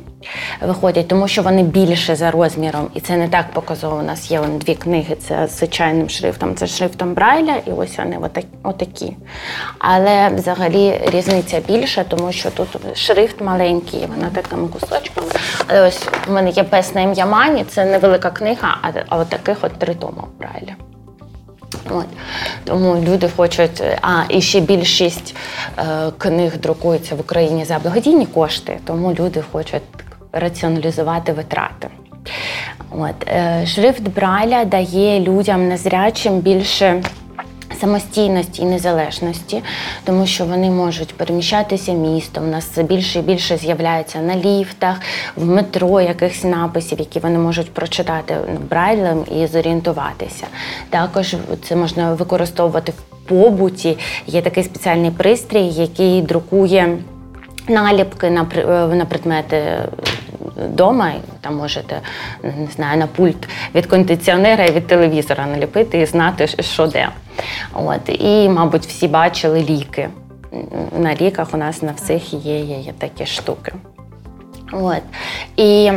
[0.60, 3.96] виходять, тому що вони більше за розміром, і це не так показово.
[3.96, 5.16] У нас є дві книги.
[5.28, 8.18] Це з звичайним шрифтом, це шрифтом Брайля, і ось вони
[8.62, 9.16] отакі.
[9.78, 15.28] Але взагалі різниця більша, тому що тут шрифт маленький, вона такими кусочками.
[15.66, 19.58] Але ось в мене є пес на ім'я Мані, це невелика книга, а от таких
[19.62, 20.89] от три тома Брайля.
[21.90, 22.06] От.
[22.64, 25.36] Тому люди хочуть, а і ще більшість
[25.78, 25.82] е,
[26.18, 29.82] книг друкується в Україні за благодійні кошти, тому люди хочуть
[30.32, 31.88] раціоналізувати витрати.
[32.90, 33.28] От.
[33.28, 37.02] Е, шрифт Брайля дає людям незрячим більше
[37.80, 39.62] самостійності і незалежності,
[40.04, 42.44] тому що вони можуть переміщатися містом.
[42.44, 45.00] У нас більше і більше з'являється на ліфтах,
[45.36, 48.36] в метро якихось написів, які вони можуть прочитати
[48.70, 50.46] брайлем і зорієнтуватися.
[50.90, 51.36] Також
[51.68, 53.98] це можна використовувати в побуті.
[54.26, 56.98] Є такий спеціальний пристрій, який друкує.
[57.68, 58.46] Наліпки на
[58.94, 59.62] на предмети
[60.56, 62.00] вдома, там можете
[62.42, 67.08] не знаю, на пульт від кондиціонера і від телевізора наліпити і знати, що де.
[67.74, 68.00] От.
[68.08, 70.08] І, мабуть, всі бачили ліки.
[70.98, 73.72] На ліках у нас на всіх є, є, є такі штуки.
[74.72, 75.02] От.
[75.56, 75.92] І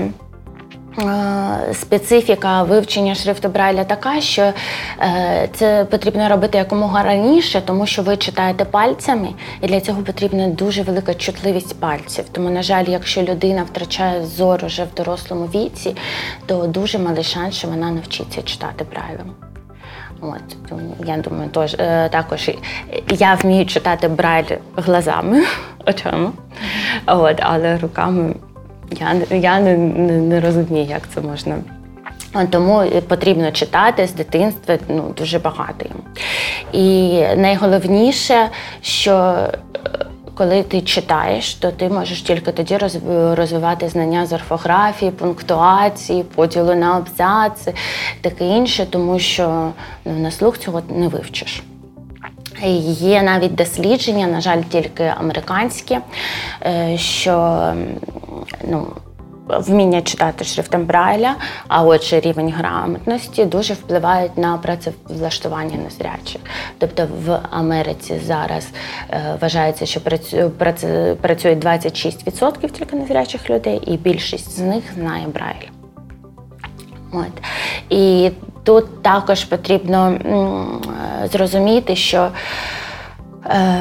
[1.74, 4.54] Специфіка вивчення шрифту Брайля така, що
[5.02, 9.28] е, це потрібно робити якомога раніше, тому що ви читаєте пальцями,
[9.62, 12.26] і для цього потрібна дуже велика чутливість пальців.
[12.32, 15.96] Тому, на жаль, якщо людина втрачає зор уже в дорослому віці,
[16.46, 19.53] то дуже малий шанс, що вона навчиться читати Брайлем.
[20.24, 22.52] От, тому я думаю, тож, е, також
[23.10, 25.44] я вмію читати Брайль глазами,
[25.88, 26.32] очами.
[27.06, 28.34] от, але руками.
[29.00, 31.58] Я я не, не, не розумію, як це можна.
[32.50, 35.86] Тому потрібно читати з дитинства ну, дуже багато.
[36.72, 38.50] І найголовніше,
[38.82, 39.36] що
[40.36, 42.78] коли ти читаєш, то ти можеш тільки тоді
[43.36, 47.74] розвивати знання з орфографії, пунктуації, поділу на абзаци,
[48.22, 49.72] таке інше, тому що
[50.06, 51.64] ну, на слух цього не вивчиш.
[52.86, 56.00] Є навіть дослідження, на жаль, тільки американські,
[56.66, 57.74] е, що
[58.64, 58.88] ну,
[59.48, 61.36] вміння читати шрифтом Брайля,
[61.68, 66.42] а отже, рівень грамотності дуже впливають на працевлаштування незрячих.
[66.78, 68.68] Тобто в Америці зараз
[69.10, 70.02] е, вважається, що
[71.22, 75.68] працює 26% тільки незрячих людей, і більшість з них знає Брайля.
[77.12, 77.44] От.
[77.90, 78.32] І
[78.64, 80.82] тут також потрібно м,
[81.32, 82.83] зрозуміти, що Е,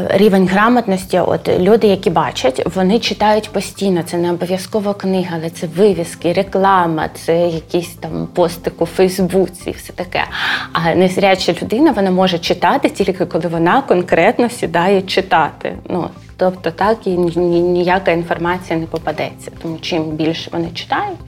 [0.09, 4.03] рівень грамотності, от люди, які бачать, вони читають постійно.
[4.03, 9.73] Це не обов'язково книга, але це вивіски, реклама, це якісь там постик у Фейсбуці, і
[9.73, 10.25] все таке.
[10.73, 15.77] А незряча людина вона може читати тільки коли вона конкретно сідає читати.
[15.89, 19.51] Ну тобто так і ніяка інформація не попадеться.
[19.63, 21.19] Тому чим більше вони читають,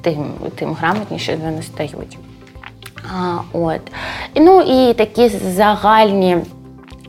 [0.00, 2.18] тим тим грамотніше вони стають.
[3.18, 3.80] А, от.
[4.36, 6.36] Ну і такі загальні.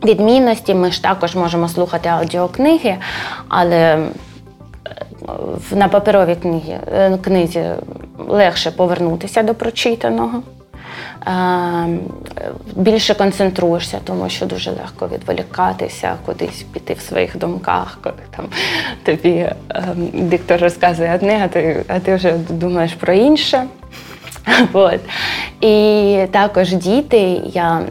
[0.03, 2.95] Відмінності ми ж також можемо слухати аудіокниги,
[3.47, 4.07] але е,
[5.71, 7.63] на паперовій книгі, е, книзі
[8.17, 10.41] легше повернутися до прочитаного.
[11.27, 11.31] Е,
[12.75, 18.45] більше концентруєшся, тому що дуже легко відволікатися, кудись піти в своїх думках, коли там
[19.03, 19.49] тобі
[20.13, 23.63] диктор розказує одне, а ти, а ти вже думаєш про інше.
[24.73, 24.99] От.
[25.61, 27.81] І також діти, я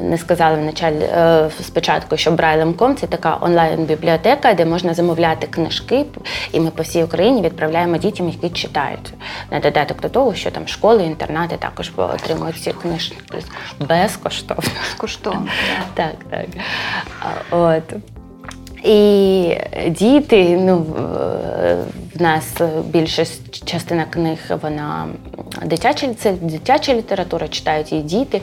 [0.00, 6.04] не сказала вначаль, е, спочатку, що Брайлем.ком це така онлайн-бібліотека, де можна замовляти книжки,
[6.52, 9.14] і ми по всій Україні відправляємо дітям, які читають.
[9.50, 13.16] На додаток до того, що там школи, інтернати також отримують ці книжки
[13.88, 14.62] безкоштовно.
[14.80, 15.46] Безкоштовно.
[15.94, 16.46] Так, так.
[17.50, 17.94] От.
[18.84, 19.56] І
[19.88, 20.86] діти, ну
[22.14, 23.24] в нас більша
[23.64, 25.06] частина книг, вона
[25.64, 28.40] дитяча, це дитяча література, читають її діти.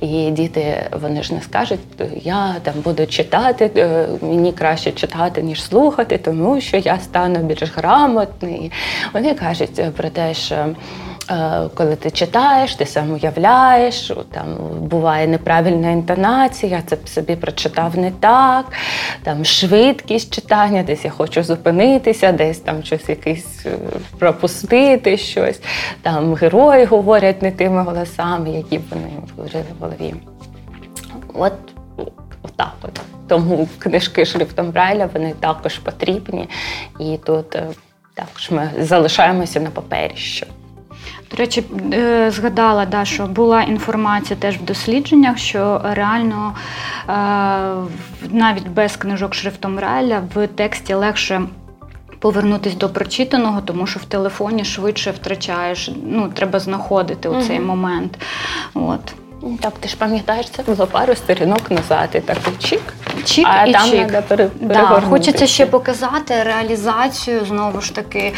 [0.00, 1.80] І діти вони ж не скажуть,
[2.22, 7.62] я там буду читати, е, мені краще читати, ніж слухати, тому що я стану більш
[7.76, 8.72] грамотний.
[9.12, 10.66] Вони кажуть про те, що.
[11.30, 18.10] Е, коли ти читаєш, ти сам уявляєш, там буває неправильна інтонація, це собі прочитав не
[18.10, 18.72] так,
[19.22, 23.70] там швидкість читання, десь я хочу зупинитися, десь там щось якийсь е,
[24.18, 25.60] пропустити щось.
[26.02, 30.14] Там герої говорять не тими голосами, які вони говорили в голові.
[31.34, 31.52] От
[32.42, 33.00] отак от.
[33.28, 36.48] Тому книжки шрифтом Брайля вони також потрібні.
[37.00, 37.66] І тут е,
[38.14, 40.16] також ми залишаємося на папері.
[40.16, 40.46] що
[41.30, 47.12] до речі, е, згадала, да, що була інформація теж в дослідженнях, що реально е,
[48.30, 51.42] навіть без книжок шрифтом Райля в тексті легше.
[52.18, 55.90] Повернутись до прочитаного, тому що в телефоні швидше втрачаєш.
[56.06, 58.18] Ну, треба знаходити у цей момент.
[58.74, 59.14] От.
[59.60, 62.80] Так, ти ж пам'ятаєш, це було пару сторінок назад, і так чік.
[63.24, 64.06] Чік а і там чік.
[64.06, 68.32] треба пере, да, Хочеться ще показати реалізацію, знову ж таки.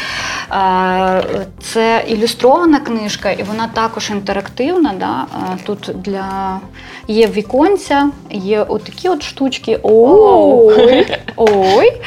[0.51, 1.23] Е,
[1.61, 4.93] це ілюстрована книжка, і вона також інтерактивна.
[4.99, 5.25] Да?
[5.53, 6.59] Е, тут для
[7.07, 9.79] є віконця, є отакі от штучки.
[9.83, 11.17] Ой!
[11.35, 12.01] Ой!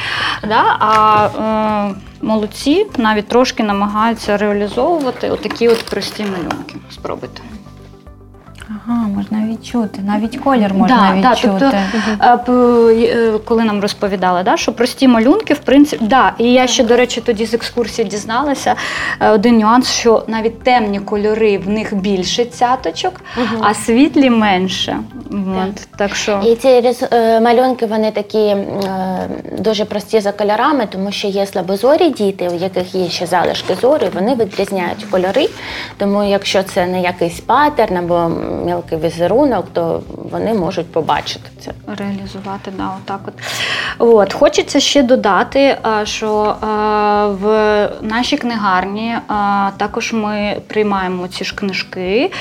[0.47, 0.63] Да?
[0.79, 1.27] А
[1.91, 6.75] е, молодці навіть трошки намагаються реалізовувати отакі от прості малюнки.
[6.91, 7.41] Спробуйте.
[8.87, 10.01] Ага, можна відчути.
[10.01, 11.71] Навіть колір можна да, відчути.
[12.19, 16.67] Да, тобто, е, коли нам розповідали, да, що прості малюнки, в принципі, да, і я
[16.67, 18.75] ще, до речі, тоді з екскурсії дізналася
[19.19, 23.63] е, один нюанс, що навіть темні кольори в них більше цяточок, угу.
[23.63, 24.97] а світлі менше.
[25.31, 26.41] От, так що...
[26.45, 26.67] І ці
[27.11, 28.55] е, малюнки вони такі
[29.59, 34.07] дуже прості за кольорами, тому що є слабозорі діти, у яких є ще залишки зору,
[34.13, 35.49] вони відрізняють кольори.
[35.97, 38.31] Тому якщо це не якийсь паттерн або
[38.75, 41.71] мілкий візерунок, то вони можуть побачити це.
[41.97, 43.33] Реалізувати, да, отак от.
[43.99, 44.33] От.
[44.33, 46.55] Хочеться ще додати, що
[47.41, 47.45] в
[48.01, 49.15] нашій книгарні
[49.77, 52.31] також ми приймаємо ці ж книжки,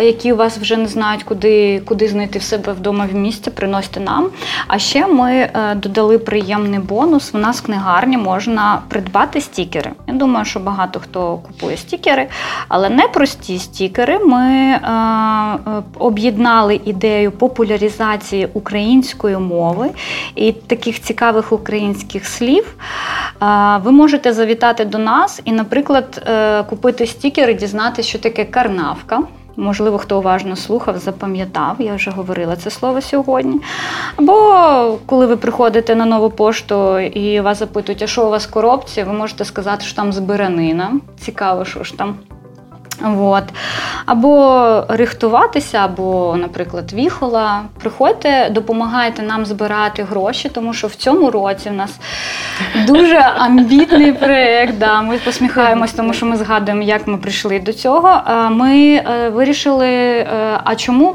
[0.00, 4.00] які у вас вже не знають, куди куди знайти в себе вдома в місті, приносите
[4.00, 4.30] нам.
[4.66, 7.32] А ще ми е, додали приємний бонус.
[7.32, 9.90] В нас в книгарні можна придбати стікери.
[10.06, 12.26] Я думаю, що багато хто купує стікери,
[12.68, 14.18] але не прості стікери.
[14.18, 14.80] Ми е,
[15.66, 19.90] Е, об'єднали ідею популяризації української мови
[20.34, 22.74] і таких цікавих українських слів.
[23.82, 29.22] Ви можете завітати до нас і, наприклад, е, купити стікери, дізнатися, що таке карнавка.
[29.56, 33.60] Можливо, хто уважно слухав, запам'ятав, я вже говорила це слово сьогодні.
[34.16, 38.50] Або коли ви приходите на нову пошту і вас запитують, а що у вас в
[38.50, 40.92] коробці, ви можете сказати, що там збиранина.
[41.20, 42.14] Цікаво, що ж там.
[43.04, 43.44] От.
[44.06, 47.62] Або рихтуватися, або, наприклад, віхола.
[47.80, 52.00] Приходьте, допомагайте нам збирати гроші, тому що в цьому році в нас
[52.86, 54.78] дуже амбітний проєкт.
[54.78, 55.02] Да.
[55.02, 58.22] Ми посміхаємось, тому що ми згадуємо, як ми прийшли до цього.
[58.50, 61.14] Ми е, вирішили, е, а чому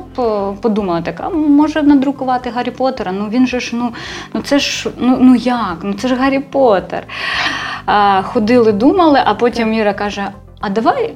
[0.62, 3.12] подумали так, а може надрукувати Гаррі Поттера?
[3.12, 3.94] Ну він же ж, ну
[4.34, 5.78] ну це ж ну, ну як?
[5.84, 7.04] Ну це ж Гаррі Поттер.
[8.24, 10.28] Ходили, думали, а потім Міра каже:
[10.60, 11.14] А давай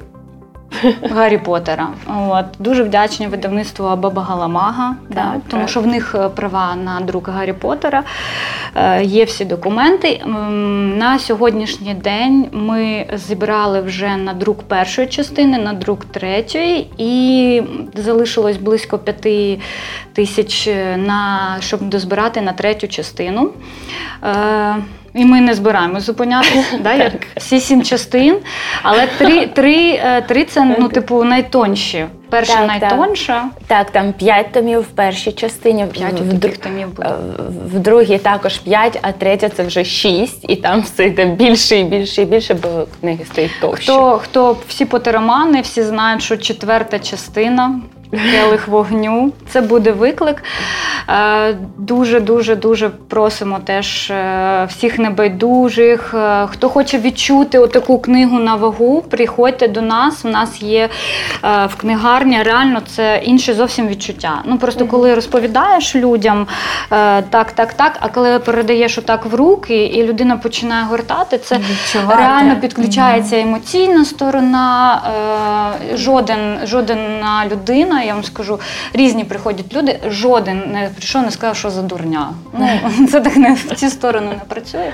[1.02, 1.88] Гаррі Поттера.
[2.28, 7.00] От дуже вдячні видавництву Баба Галамага, да, Так, тому що в них е, права на
[7.00, 8.02] друк Гаррі Поттера.
[8.74, 10.22] Е, Є всі документи.
[10.96, 17.62] На сьогоднішній день ми зібрали вже на друк першої частини, на друк третьої, і
[17.94, 19.60] залишилось близько п'яти
[20.12, 23.50] тисяч е, на щоб дозбирати на третю частину.
[24.24, 24.76] Е,
[25.14, 28.36] і ми не збираємо зупинятися, да, як всі сім частин.
[28.82, 32.06] Але три, три, е, три це ну, типу, найтонші.
[32.30, 37.08] Перша Так, найтонша, Так, там п'ять томів в першій частині, п'ять в, в, томів буде.
[37.08, 37.42] Е,
[37.74, 41.84] В другій також 5, а третя це вже 6, і там все йде більше і
[41.84, 42.68] більше і більше, бо
[43.00, 43.82] книги стають товщі.
[43.82, 47.80] Хто, хто всі потеромани, всі знають, що четверта частина.
[48.10, 49.32] Келих вогню.
[49.48, 50.42] Це буде виклик.
[51.08, 56.14] Е, Дуже, дуже, дуже просимо теж е, всіх небайдужих.
[56.14, 60.24] е, Хто хоче відчути отаку книгу на вагу, приходьте до нас.
[60.24, 60.88] У нас є
[61.42, 64.42] в книгарні реально це інше зовсім відчуття.
[64.44, 66.46] Ну просто коли розповідаєш людям
[67.30, 72.20] так, так, так, а коли передаєш отак в руки, і людина починає гортати, це Відчувати.
[72.22, 75.00] реально підключається емоційна сторона.
[75.94, 78.60] Жоден, жодна людина, я вам скажу,
[78.92, 82.32] різні приходять люди, жоден не прийшов, не сказав, що за дурня.
[82.58, 82.68] Ну,
[83.06, 84.92] це так не в цю сторону не працює.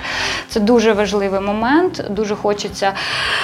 [0.48, 2.04] Це дуже важливий момент.
[2.10, 2.92] Дуже хочеться.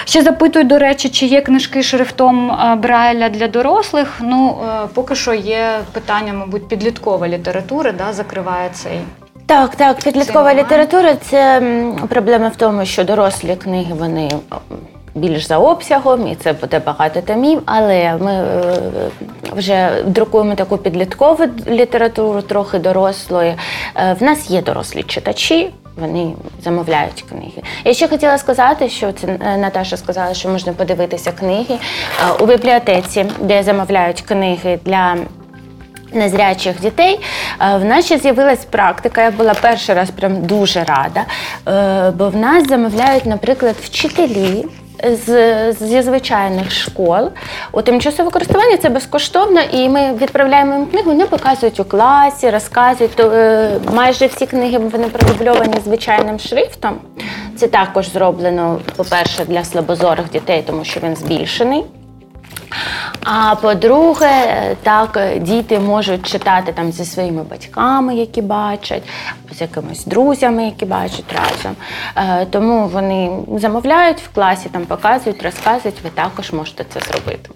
[0.05, 4.09] Ще запитують, до речі, чи є книжки шрифтом е, Брайля для дорослих.
[4.21, 9.01] Ну, е, поки що є питання, мабуть, підліткової літератури, да, закриває цей.
[9.47, 11.63] Так, так, підліткова література це
[12.09, 14.31] проблема в тому, що дорослі книги вони
[15.15, 18.75] більш за обсягом, і це буде багато томів, але ми е,
[19.57, 23.55] вже друкуємо таку підліткову літературу, трохи дорослої.
[23.97, 25.71] Е, В нас є дорослі читачі.
[25.97, 26.33] Вони
[26.65, 27.63] замовляють книги.
[27.85, 31.75] Я ще хотіла сказати, що це е, Наташа сказала, що можна подивитися книги
[32.41, 35.17] у бібліотеці, де замовляють книги для
[36.13, 37.21] незрячих дітей.
[37.81, 39.23] В нас ще з'явилась практика.
[39.23, 41.25] Я була перший раз прям дуже рада,
[42.13, 44.65] бо в нас замовляють, наприклад, вчителі.
[45.05, 47.31] З, зі звичайних школ
[47.73, 53.15] у тимчасове користування це безкоштовно, і ми відправляємо їм книгу, вони показують у класі, розказують.
[53.15, 56.99] То, е, майже всі книги вони продубльовані звичайним шрифтом.
[57.57, 61.85] Це також зроблено, по-перше, для слабозорих дітей, тому що він збільшений.
[63.25, 64.31] А по-друге,
[64.83, 69.03] так діти можуть читати там зі своїми батьками, які бачать,
[69.53, 71.77] з якимись друзями, які бачать разом.
[72.17, 76.01] Е, Тому вони замовляють в класі, там показують, розказують.
[76.05, 77.51] Ви також можете це зробити.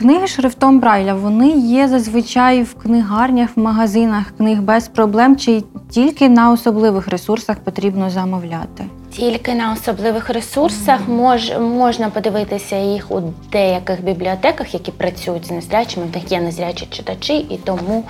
[0.00, 6.28] Книги шрифтом Брайля вони є зазвичай в книгарнях, в магазинах книг без проблем, чи тільки
[6.28, 8.84] на особливих ресурсах потрібно замовляти.
[9.10, 13.22] Тільки на особливих ресурсах мож, можна подивитися їх у
[13.52, 16.06] деяких бібліотеках, які працюють з незрячими.
[16.06, 18.04] В них є незрячі читачі, і тому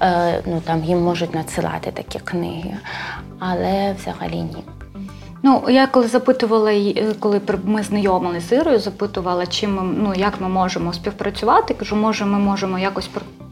[0.00, 2.76] е, ну, там їм можуть надсилати такі книги.
[3.38, 4.75] Але взагалі ні.
[5.46, 10.40] Ну, я коли запитувала, е, коли ми знайомилися з Ірою, запитувала, чим ми, ну, як
[10.40, 11.74] ми можемо співпрацювати.
[11.74, 13.10] Кажу, може, ми можемо якось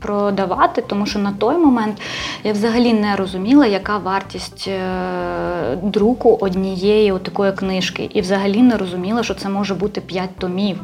[0.08, 2.00] продавати, тому що на той момент
[2.44, 8.10] я взагалі не розуміла, яка вартість е, друку однієї такої книжки.
[8.14, 10.80] І взагалі не розуміла, що це може бути 5 томів.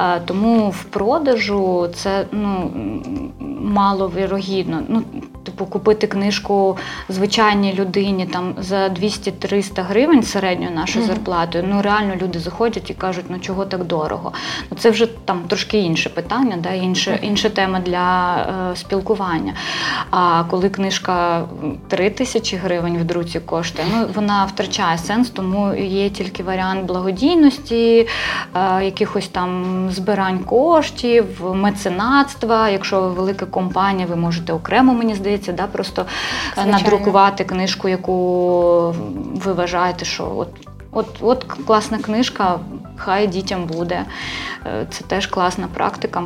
[0.00, 4.80] Е, Тому в продажу це ну, м, мало вірогідно.
[4.88, 5.02] Ну,
[5.44, 6.76] типу, купити книжку
[7.08, 11.14] звичайній людині там за 200-300 гривень середньою нашою Мгм.
[11.14, 11.64] зарплатою.
[11.68, 14.32] Ну реально люди заходять і кажуть, ну чого так дорого.
[14.70, 19.54] Ну це вже там трошки інше питання, да, інше, інша тема для е, спілкування.
[20.10, 21.44] А коли книжка
[21.88, 28.08] 3 тисячі гривень в друці коштує, ну вона втрачає сенс, тому є тільки варіант благодійності,
[28.54, 31.24] е, якихось там збирань коштів,
[31.54, 32.68] меценатства.
[32.68, 36.06] Якщо ви велика компанія, ви можете окремо, мені здається, да, просто е,
[36.54, 36.78] Звичайно.
[36.78, 38.94] надрукувати книжку, яку
[39.44, 40.48] ви вважаєте, що от.
[40.96, 42.58] От, от класна книжка,
[42.96, 44.04] хай дітям буде.
[44.66, 46.22] Е, Це теж класна практика.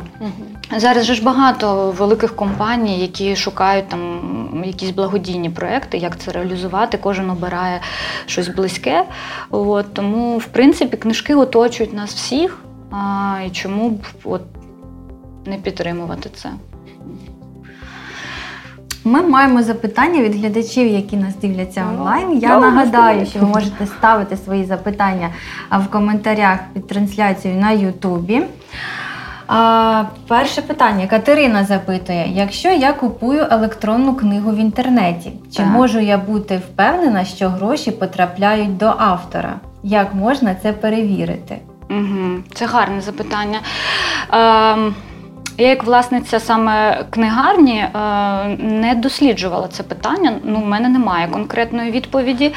[0.77, 6.97] Зараз же ж багато великих компаній, які шукають там якісь благодійні проекти, як це реалізувати.
[6.97, 7.81] Кожен обирає
[8.25, 9.05] щось близьке.
[9.49, 12.59] От, тому, в принципі, книжки оточують нас всіх.
[12.91, 14.41] А, і чому б от,
[15.45, 16.49] не підтримувати це?
[19.03, 22.39] Ми маємо запитання від глядачів, які нас дивляться Ну, онлайн.
[22.39, 25.29] Я нагадаю, що ви можете ставити свої запитання
[25.71, 28.41] в коментарях під трансляцією на Ютубі.
[29.47, 31.07] А, перше питання.
[31.07, 35.67] Катерина запитує: якщо я купую електронну книгу в інтернеті, чи Так.
[35.67, 39.53] можу я бути впевнена, що гроші потрапляють до автора?
[39.83, 41.57] Як можна це перевірити?
[41.89, 42.39] Угу.
[42.53, 43.59] Це гарне запитання.
[44.33, 44.91] Е,
[45.57, 47.89] я, як власниця саме книгарні, е,
[48.59, 50.39] не досліджувала це питання.
[50.43, 52.53] Ну, в мене немає конкретної відповіді.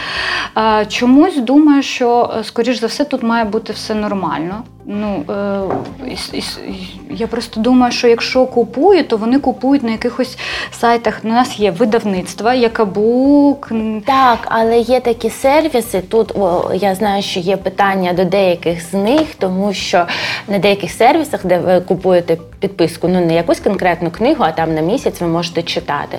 [0.57, 4.62] Е, чомусь думаю, що, е, скоріш за все, тут має бути все нормально.
[4.87, 6.16] Ну, е,
[7.11, 10.39] Я просто думаю, що якщо купують, то вони купують на якихось
[10.72, 11.20] сайтах.
[11.24, 13.72] У нас є видавництва, Якабук.
[14.07, 16.01] Так, але є такі сервіси.
[16.01, 20.07] Тут о, я знаю, що є питання до деяких з них, тому що
[20.49, 24.80] на деяких сервісах, де ви купуєте підписку, ну не якусь конкретну книгу, а там на
[24.80, 26.18] місяць ви можете читати.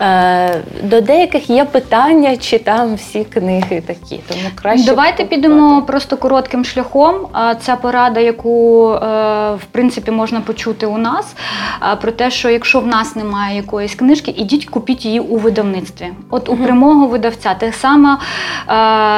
[0.00, 4.20] Е, До деяких є питання, чи там всі книги такі.
[4.28, 7.14] Тому краще давайте підемо просто коротким шляхом.
[7.60, 8.98] Ця пора порада, яку е,
[9.54, 11.34] в принципі можна почути у нас,
[12.00, 16.08] про те, що якщо в нас немає якоїсь книжки, ідіть купіть її у видавництві.
[16.30, 18.18] От у прямого видавця те саме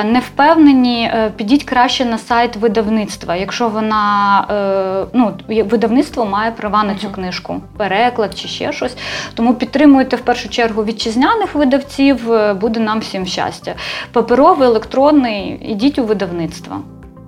[0.05, 3.37] не впевнені, е, підіть краще на сайт видавництва.
[3.37, 8.97] Якщо вона е, ну, видавництво має права на цю книжку, переклад чи ще щось.
[9.35, 12.31] Тому підтримуйте в першу чергу вітчизняних видавців,
[12.61, 13.75] буде нам всім щастя.
[14.13, 16.77] Паперовий, електронний, ідіть у видавництво.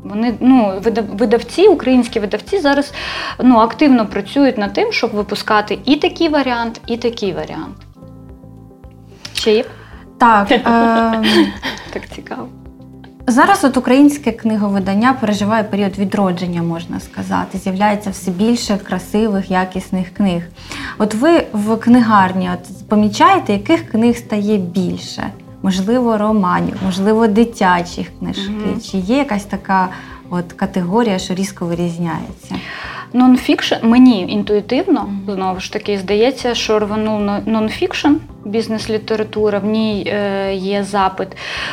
[0.05, 0.83] Вони ну,
[1.13, 2.93] видавці, українські видавці зараз
[3.43, 7.77] ну, активно працюють над тим, щоб випускати і такий варіант, і такий варіант.
[9.35, 9.65] Ще є?
[10.19, 10.51] Так.
[10.53, 10.63] Е-
[11.93, 12.49] так цікаво.
[13.27, 17.59] Зараз от українське книговидання переживає період відродження, можна сказати.
[17.59, 20.43] З'являється все більше красивих, якісних книг.
[20.99, 25.31] От ви в книгарні от помічаєте, яких книг стає більше?
[25.63, 28.53] Можливо, романів, можливо, дитячих книжки.
[28.53, 28.91] Mm-hmm.
[28.91, 29.89] Чи є якась така
[30.31, 32.55] от категорія, що різко вирізняється?
[33.13, 38.09] Нонфікшн мені інтуїтивно знову ж таки здається, що рванув нонфікшн
[38.45, 41.29] бізнес-література, в ній е, є запит.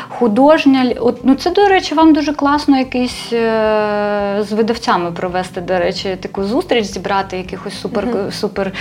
[0.08, 5.78] Художня, от, ну це, до речі, вам дуже класно якийсь е, з видавцями провести, до
[5.78, 8.72] речі, таку зустріч, зібрати якихось супер супер,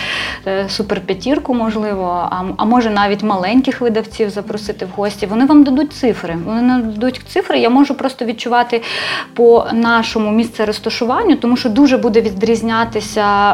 [0.46, 5.26] е, супер п'ятірку, можливо, а, а може навіть маленьких видавців запросити в гості.
[5.26, 6.36] Вони вам дадуть цифри.
[6.44, 7.58] Вони нам дадуть цифри.
[7.58, 8.82] Я можу просто відчувати
[9.34, 12.45] по нашому місце розташуванню, тому що дуже буде відрізнятися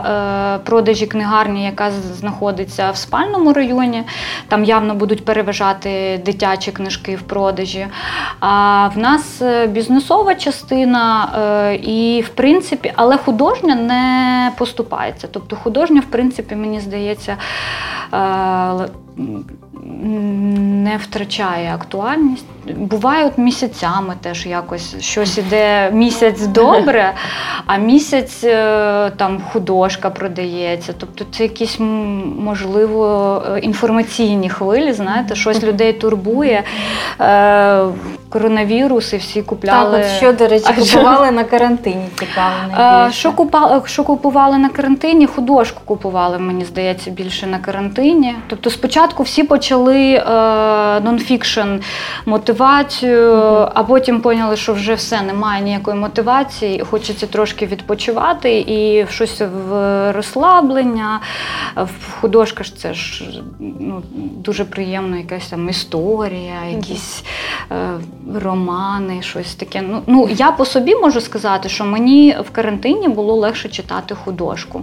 [0.07, 4.05] е, продажі книгарні, яка знаходиться в спальному районі
[4.49, 7.87] там явно будуть переважати дитячі книжки в продажі.
[8.41, 15.29] А в нас е, бізнесова частина, е, і в принципі, але художня не поступається.
[15.31, 17.37] Тобто художня, в принципі, мені здається,
[19.87, 22.47] не втрачає актуальність.
[22.67, 27.15] Буває от місяцями теж якось щось іде місяць добре,
[27.67, 30.95] а місяць е, там художка продається.
[30.99, 31.77] Тобто це якісь,
[32.39, 36.63] можливо, інформаційні хвилі, знаєте, щось людей турбує.
[37.21, 37.85] Е,
[38.29, 39.99] коронавірус і всі купляли.
[39.99, 43.07] Так, от що, до речі, купували на карантині, цікаво.
[43.07, 45.27] Е, що купали, що купували на карантині?
[45.27, 48.35] Художку купували, мені здається, більше на карантині.
[48.47, 50.25] Тобто спочатку всі почали
[51.03, 51.69] нонфікшн
[52.27, 53.33] мотивувати мотивацію,
[53.75, 59.41] а потім поняли, що вже все немає ніякої мотивації, хочеться трошки відпочивати і в щось
[59.41, 61.21] в розслаблення.
[61.77, 63.25] В художка ж це ж
[63.59, 64.03] ну,
[64.37, 67.25] дуже приємно, якась там історія, якісь
[67.71, 67.91] е,
[68.35, 69.83] романи, щось таке.
[69.83, 74.83] Ну, ну я по собі можу сказати, що мені в карантині було легше читати художку,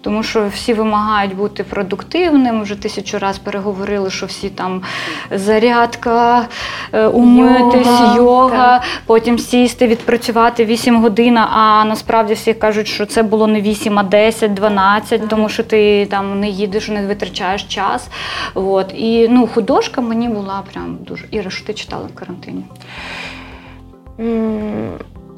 [0.00, 2.62] тому що всі вимагають бути продуктивним.
[2.62, 4.82] Вже тисячу разів переговорили, що всі там
[5.30, 6.46] зарядка.
[6.92, 11.38] Е, умитись, йога, йога потім сісти, відпрацювати 8 годин.
[11.38, 16.06] А насправді всі кажуть, що це було не 8, а 10, 12, тому що ти
[16.06, 18.08] там не їдеш, не витрачаєш час.
[18.54, 18.92] От.
[18.94, 21.24] І ну, художка мені була прям дуже.
[21.30, 22.62] Іра, що ти читала в карантині?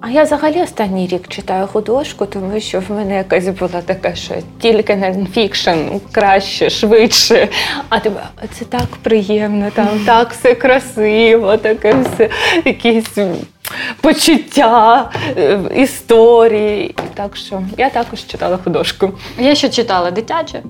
[0.04, 4.34] А я взагалі останній рік читаю художку, тому що в мене якась була така, що
[4.60, 5.70] тільки нонфікшн,
[6.12, 7.48] краще, швидше.
[7.88, 8.20] А тебе
[8.52, 12.30] це так приємно, там так все красиво, таке все
[12.64, 13.18] якісь
[14.00, 16.94] почуття, е, історії.
[17.14, 19.10] Так що я також читала художку.
[19.38, 20.62] Я ще читала дитяче.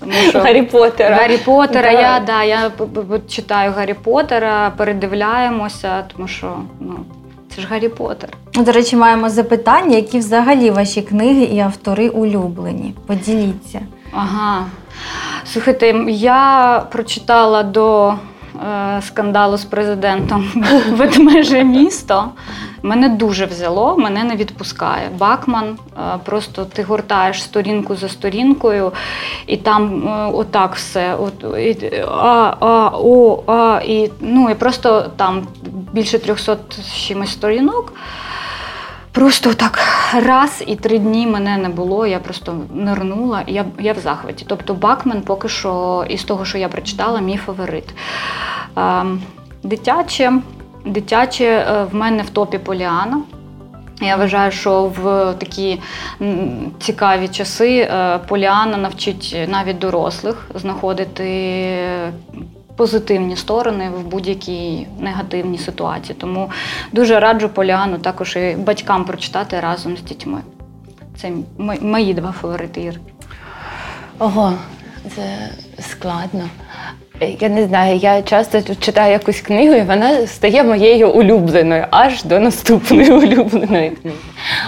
[0.00, 1.16] Тому що Гаррі Поттера.
[1.16, 1.92] Гаррі Поттера.
[1.92, 2.00] Да.
[2.00, 2.70] Я да, я
[3.28, 7.04] читаю Гаррі Поттера, передивляємося, тому що ну.
[7.54, 8.30] Це ж Гаррі Поттер.
[8.54, 12.94] До речі, маємо запитання, які взагалі ваші книги і автори улюблені.
[13.06, 13.80] Поділіться.
[14.12, 14.66] Ага.
[15.44, 18.14] Слухайте, я прочитала до
[18.68, 20.52] Е, скандалу з президентом
[20.90, 22.24] ведмеже місто.
[22.82, 25.08] Мене дуже взяло, мене не відпускає.
[25.18, 28.92] Бакман, е, просто ти гортаєш сторінку за сторінкою,
[29.46, 31.14] і там е, отак все.
[31.14, 35.46] От, і, а, а, о, а, і, ну, і просто там
[35.92, 36.56] більше 300
[36.94, 37.92] чимось сторінок.
[39.12, 39.78] Просто так
[40.14, 42.06] раз і три дні мене не було.
[42.06, 44.44] Я просто нирнула, я я в захваті.
[44.48, 47.84] Тобто Бакмен поки що із того, що я прочитала, мій фаворит.
[48.78, 49.04] Е,
[49.62, 50.32] дитяче,
[50.84, 53.22] дитяче е, в мене в топі Поліана.
[54.02, 55.80] Я вважаю, що в такі
[56.78, 61.24] цікаві часи е, Поліана навчить навіть дорослих знаходити
[62.76, 66.16] позитивні сторони в будь-якій негативній ситуації.
[66.20, 66.50] Тому
[66.92, 70.40] дуже раджу Поліану також і батькам прочитати разом з дітьми.
[71.16, 71.32] Це
[71.82, 72.92] мої два фаворити.
[74.18, 74.52] Ого,
[75.16, 75.48] це
[75.80, 76.48] складно.
[77.20, 82.40] Я не знаю, я часто читаю якусь книгу, і вона стає моєю улюбленою аж до
[82.40, 84.16] наступної улюбленої книги.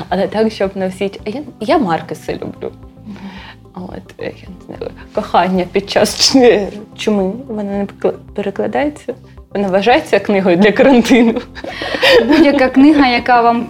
[0.09, 1.21] Але так, щоб на всі.
[1.27, 2.73] Я я Маркеси люблю.
[3.75, 6.37] От, я не знаю, Кохання під час
[6.99, 7.87] чуми вона не
[8.35, 9.15] перекладається.
[9.55, 11.41] Вона вважається книгою для карантину.
[12.27, 13.67] Будь-яка книга, яка вам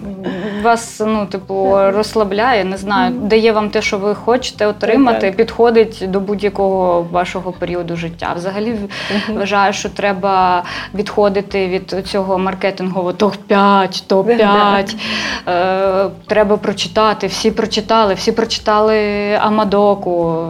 [0.63, 6.19] вас ну, типу, розслабляє, не знаю, дає вам те, що ви хочете отримати, підходить до
[6.19, 8.33] будь-якого вашого періоду життя.
[8.35, 8.75] Взагалі
[9.29, 10.63] вважаю, що треба
[10.95, 14.95] відходити від цього маркетингового топ-5, топ-5.
[15.47, 17.27] Е, Треба прочитати.
[17.27, 18.97] Всі прочитали, всі прочитали
[19.33, 20.45] Амадоку.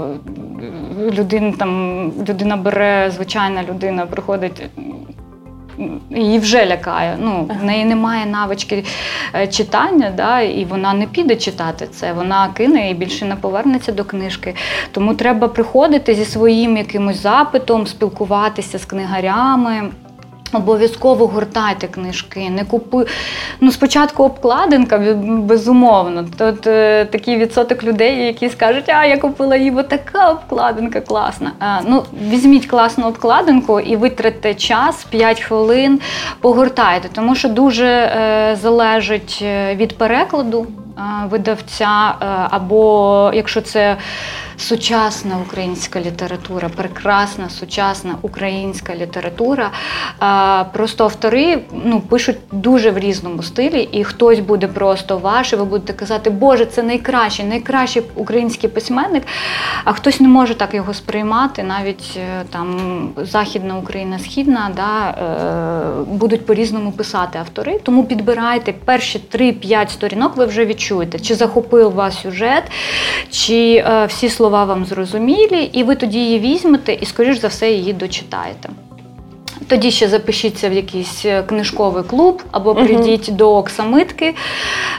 [1.12, 4.62] Людина там людина бере, звичайна людина приходить
[6.10, 7.18] її вже лякає.
[7.20, 8.84] Ну, В неї немає навички
[9.36, 12.14] е, читання, да, і вона не піде читати це.
[12.14, 14.56] Вона кине і більше не повернеться до книжки.
[14.92, 19.90] Тому треба приходити зі своїм якимось запитом, спілкуватися з книгарями.
[20.54, 23.06] Обов'язково гуртайте книжки, не купуй.
[23.60, 26.26] Ну, спочатку обкладинка, безумовно.
[26.38, 31.52] Тут е, такий відсоток людей, які скажуть, а я купила її, бо така обкладинка класна.
[31.60, 36.00] А, ну, Візьміть класну обкладинку і витратьте час, 5 хвилин,
[36.42, 43.98] погортайте, тому що дуже е, залежить е, від перекладу е, видавця, е, або якщо це
[44.58, 49.72] сучасна українська література, прекрасна сучасна українська література.
[50.74, 55.66] Просто автори ну, пишуть дуже в різному стилі, і хтось буде просто ваш, і ви
[55.66, 59.24] будете казати, Боже, це найкращий, найкращий український письменник,
[59.84, 66.04] а хтось не може так його сприймати, навіть е, там Західна Україна, Східна, да, е,
[66.08, 67.80] будуть по-різному писати автори.
[67.84, 72.64] Тому підбирайте перші 3-5 сторінок, ви вже відчуєте, чи захопив вас сюжет,
[73.32, 77.48] чи е, всі слова слова вам зрозумілі, і ви тоді її візьмете і, скоріш за
[77.48, 78.70] все, її дочитаєте.
[79.68, 84.36] Тоді ще запишіться в якийсь е, книжковий клуб, або прийдіть uh до Оксамитки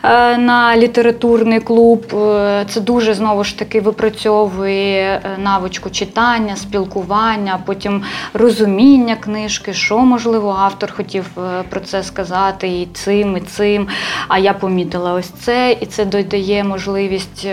[0.03, 2.15] е, на літературний клуб.
[2.15, 8.03] Е, це дуже знову ж таки випрацьовує навичку читання, спілкування, потім
[8.35, 11.31] розуміння книжки, що можливо автор хотів
[11.69, 13.89] про це сказати, і цим, і цим.
[14.29, 17.49] А я помітила ось це, і це додає можливість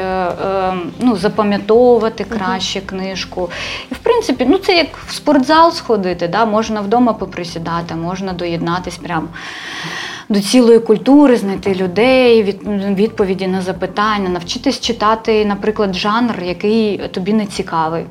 [0.99, 3.49] ну, запам'ятовувати краще книжку.
[3.91, 8.33] І в принципі, ну це як в спортзал сходити, да, можна вдома вдома поприсідати, можна
[8.33, 9.27] доєднатись прямо
[10.29, 12.43] до цілої культури, знайти людей,
[12.95, 18.05] відповіді на запитання, навчитись читати, наприклад, жанр, який тобі не цікавий.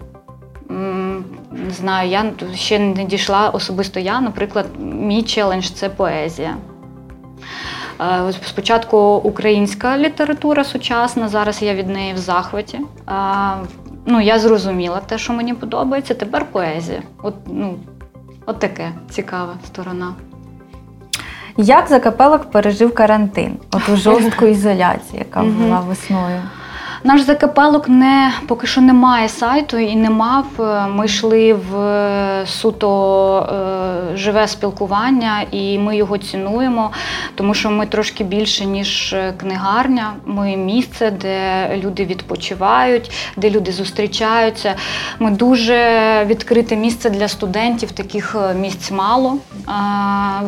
[1.52, 6.56] Не знаю, я ще не дійшла особисто я, наприклад, мій челендж це поезія.
[8.00, 12.80] Е, спочатку українська література сучасна, зараз я від неї в захваті.
[14.06, 17.02] Ну, Я зрозуміла те, що мені подобається, тепер поезія.
[17.22, 17.74] От, ну,
[18.50, 20.14] От таке цікава сторона.
[21.56, 23.56] Як Закапелок пережив карантин?
[23.70, 26.42] От у жорстку ізоляцію, яка була весною?
[27.04, 30.46] Наш закапелок не поки що не має сайту і не мав.
[30.58, 32.90] Е, ми йшли в е, суто
[34.12, 36.90] е, живе спілкування, і ми його цінуємо,
[37.34, 40.12] тому що ми трошки більше, ніж книгарня.
[40.26, 44.74] Ми місце, де люди відпочивають, де люди зустрічаються.
[45.18, 45.78] Ми дуже
[46.26, 49.36] відкрите місце для студентів, таких місць мало.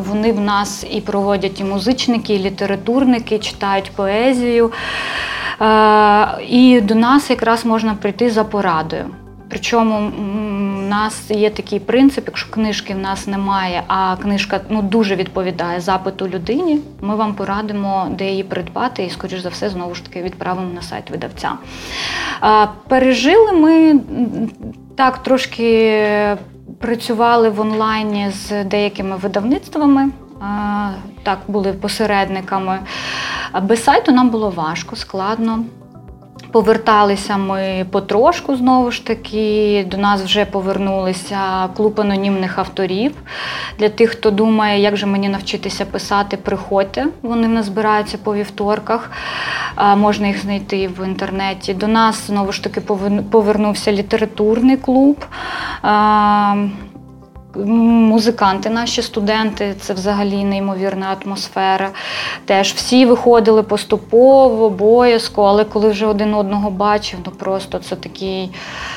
[0.09, 4.71] Вони в нас і проводять і музичники, і літературники, читають поезію.
[6.47, 9.05] І до нас якраз можна прийти за порадою.
[9.49, 15.15] Причому в нас є такий принцип, якщо книжки в нас немає, а книжка ну, дуже
[15.15, 20.05] відповідає запиту людині, ми вам порадимо, де її придбати, і, скоріш за все, знову ж
[20.05, 21.51] таки відправимо на сайт видавця.
[22.87, 23.99] Пережили ми
[24.95, 26.37] так трошки
[26.79, 30.09] працювали в онлайні з деякими видавництвами,
[31.23, 32.79] так, були посередниками.
[33.61, 35.63] Без сайту нам було важко, складно.
[36.53, 39.85] Поверталися ми потрошку знову ж таки.
[39.91, 43.11] До нас вже повернулися клуб анонімних авторів.
[43.79, 47.07] Для тих, хто думає, як же мені навчитися писати, приходьте.
[47.21, 49.11] Вони в нас збираються по вівторках.
[49.97, 51.73] Можна їх знайти в інтернеті.
[51.73, 52.81] До нас знову ж таки
[53.31, 55.25] повернувся літературний клуб.
[57.55, 61.89] Музиканти, наші студенти, це взагалі неймовірна атмосфера.
[62.45, 68.51] Теж всі виходили поступово, боязко, але коли вже один одного бачив, ну просто це такий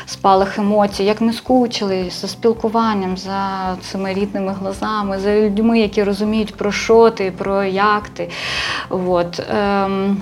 [0.07, 1.05] спалах емоцій.
[1.05, 7.11] Як ми скучили за спілкуванням, за цими рідними глазами, за людьми, які розуміють, про що
[7.11, 8.31] ти, про як ти.
[8.91, 9.43] От.
[9.51, 10.17] Ем,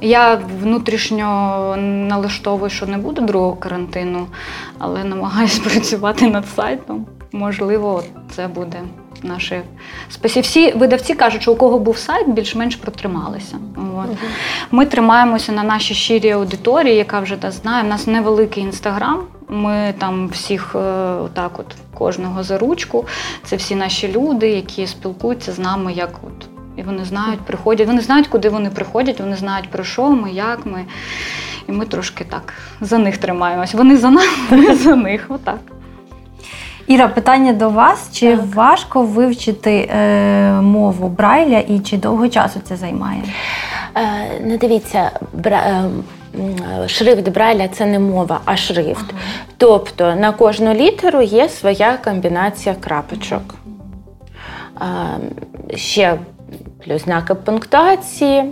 [0.00, 4.26] я внутрішньо налаштовую, що не буде другого карантину,
[4.78, 7.06] але намагаюся працювати над сайтом.
[7.32, 8.82] Можливо, це буде
[9.22, 9.62] наше
[10.10, 10.40] спасі.
[10.40, 13.56] Всі видавці кажуть, що у кого був сайт, більш-менш протрималися.
[13.76, 14.16] От.
[14.70, 17.84] Ми тримаємося на нашій щирій аудиторії, яка вже та знає.
[17.84, 19.20] У нас невеликий інстаграм.
[19.48, 20.78] Ми там всіх е,
[21.24, 23.06] отак, от кожного за ручку.
[23.44, 26.48] Це всі наші люди, які спілкуються з нами, як от.
[26.76, 27.86] І вони знають, приходять.
[27.86, 30.84] Вони знають, куди вони приходять, вони знають про що ми, як ми.
[31.68, 33.74] І ми трошки так за них тримаємось.
[33.74, 35.26] Вони за нас, ми за них.
[35.28, 35.58] Отак.
[36.88, 38.54] Іра, питання до вас: чи так.
[38.54, 43.22] важко вивчити е, мову Брайля і чи довго часу це займає?
[43.94, 45.84] Е, Не дивіться, бра,
[46.34, 49.04] е, шрифт Брайля це не мова, а шрифт.
[49.10, 49.20] Ага.
[49.56, 53.54] Тобто на кожну літеру є своя комбінація крапочок.
[54.80, 56.18] Е, ще
[56.84, 58.44] плюс знаки пунктуації,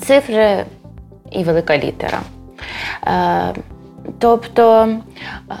[0.00, 0.64] цифри
[1.30, 2.18] і велика літера.
[3.06, 3.54] Е,
[4.18, 4.88] Тобто
[5.50, 5.54] е,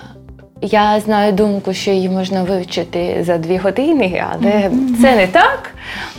[0.60, 5.70] я знаю думку, що її можна вивчити за дві години, але це не так.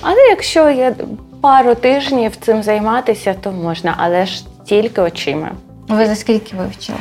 [0.02, 0.96] Але якщо є
[1.42, 5.52] пару тижнів цим займатися, то можна, але ж тільки очима.
[5.88, 6.98] Ви за скільки вивчили?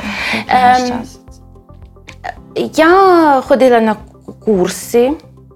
[0.47, 1.01] Ем,
[2.75, 3.95] я ходила на
[4.45, 5.11] курси,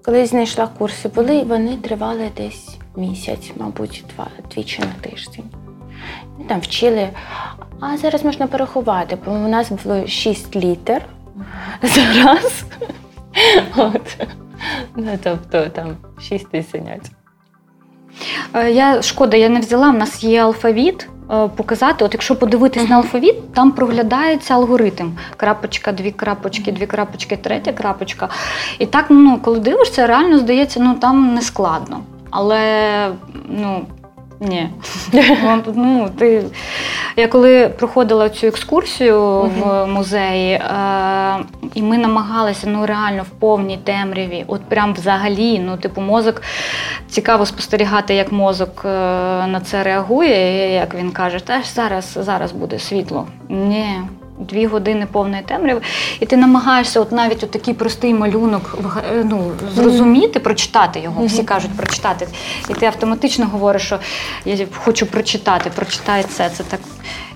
[0.05, 5.45] коли знайшла курси, були вони тривали десь місяць, мабуть, два двічі на тиждень.
[6.39, 7.09] Ми там вчили,
[7.79, 11.05] а зараз можна порахувати, бо у нас було шість літер
[11.81, 12.63] зараз.
[13.77, 14.27] От.
[14.95, 17.11] Ну, Тобто там шість тисячать.
[18.53, 19.89] Е, я шкода, я не взяла.
[19.89, 21.09] У нас є алфавіт.
[21.31, 25.11] Е, показати, от якщо подивитись на алфавіт, там проглядається алгоритм.
[25.37, 28.29] Крапочка, дві крапочки, дві крапочки, третя крапочка.
[28.79, 31.99] І так, ну, коли дивишся, реально здається, ну там не складно.
[32.29, 33.09] Але
[33.49, 33.85] ну,
[34.43, 34.69] ні.
[35.75, 36.43] ну, ти...
[37.15, 40.61] Я коли проходила цю екскурсію в музеї, е,
[41.73, 46.41] і ми намагалися ну реально в повній темряві, от прям взагалі, ну, типу, мозок
[47.09, 48.89] цікаво спостерігати, як мозок е,
[49.47, 53.27] на це реагує, як він каже, теж зараз, зараз буде світло.
[53.49, 53.99] Ні
[54.43, 55.81] дві години повної темряви,
[56.19, 58.77] і ти намагаєшся, от навіть от такий простий малюнок
[59.23, 61.25] ну, зрозуміти, прочитати його.
[61.25, 62.27] Всі кажуть прочитати.
[62.69, 63.99] І ти автоматично говориш, що
[64.45, 66.49] я хочу прочитати, прочитай це.
[66.49, 66.79] Це так.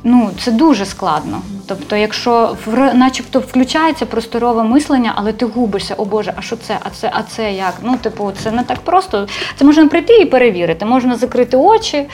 [0.03, 1.41] Ну, це дуже складно.
[1.67, 2.57] Тобто, якщо
[2.93, 6.79] начебто включається просторове мислення, але ти губишся, о Боже, а що це?
[6.83, 7.73] А це, а це як?
[7.81, 9.27] Ну, типу, це не так просто.
[9.55, 10.85] Це можна прийти і перевірити.
[10.85, 12.07] Можна закрити очі,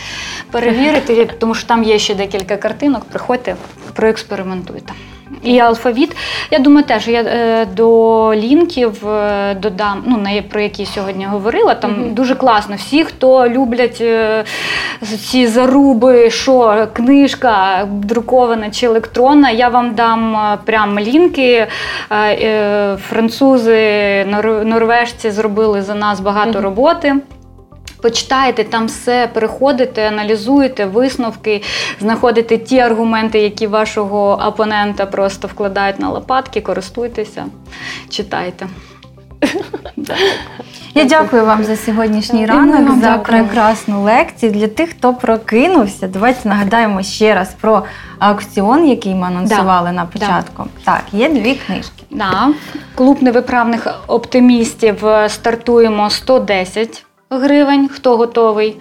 [0.51, 3.03] перевірити, тому що там є ще декілька картинок.
[3.05, 3.55] Приходьте,
[3.93, 4.93] проекспериментуйте.
[5.43, 6.15] І алфавіт.
[6.51, 11.75] Я думаю, теж я е, до лінків е, додам, ну на про які сьогодні говорила.
[11.75, 12.13] Там mm-hmm.
[12.13, 12.75] дуже класно.
[12.75, 14.43] Всі, хто люблять е,
[15.17, 21.67] ці заруби, що книжка друкована чи електронна, я вам дам прям лінки.
[23.09, 24.25] Французи,
[24.65, 26.61] норвежці зробили за нас багато mm-hmm.
[26.61, 27.15] роботи.
[28.03, 31.61] Почитаєте там все, переходите, аналізуєте висновки,
[31.99, 37.45] знаходите ті аргументи, які вашого опонента просто вкладають на лопатки, користуйтеся,
[38.09, 38.67] читайте.
[40.95, 44.51] Я дякую вам за сьогоднішній ранок, за прекрасну лекцію.
[44.51, 47.83] Для тих, хто прокинувся, давайте нагадаємо ще раз про
[48.19, 50.65] аукціон, який ми анонсували на початку.
[50.83, 52.03] Так, є дві книжки.
[52.11, 52.49] Да.
[52.95, 57.05] Клуб невиправних оптимістів е, стартуємо 110
[57.39, 58.77] гривень, хто готовий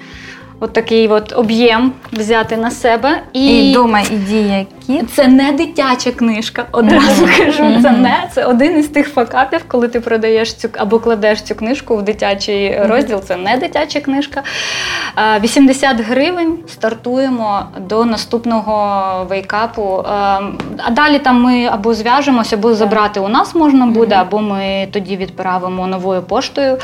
[0.63, 3.23] от такий от об'єм взяти на себе.
[3.33, 5.11] І, і дома і дія Кіт?
[5.15, 6.65] Це не дитяча книжка.
[6.73, 11.43] Одразу кажу, це не це один із тих факапів, коли ти продаєш цю або кладеш
[11.43, 13.21] цю книжку в дитячий розділ.
[13.21, 14.43] Це не дитяча книжка.
[15.37, 20.05] Е, 80 гривень стартуємо до наступного вейкапу.
[20.07, 25.17] А далі там ми або зв'яжемося, або забрати у нас можна буде, або ми тоді
[25.17, 26.79] відправимо новою поштою.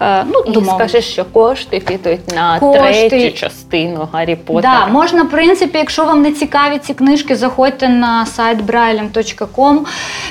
[0.00, 2.99] Ну, І скажеш, що кошти підуть на Кошти.
[3.08, 4.86] Третю частину Гаррі Поттера.
[4.86, 9.78] Да, можна, в принципі, якщо вам не цікаві ці книжки, заходьте на сайт braillem.com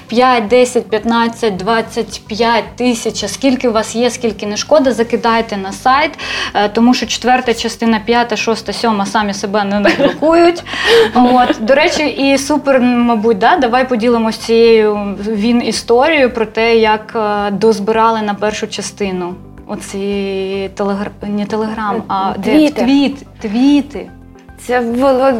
[0.07, 3.31] 5, 10, 15, 25 тисяч.
[3.31, 6.19] Скільки у вас є, скільки не шкода, закидайте на сайт,
[6.53, 10.63] е, тому що четверта частина, п'ята, шоста, сьома самі себе не надрукують.
[11.15, 11.57] От.
[11.59, 17.51] До речі, і супер, мабуть, да, давай поділимось цією він історією про те, як е,
[17.51, 19.35] дозбирали на першу частину.
[19.71, 21.11] Оці телегр...
[21.21, 22.85] не телеграм, а де- Твіттер.
[22.85, 24.09] твіт, твіти.
[24.57, 25.31] Це було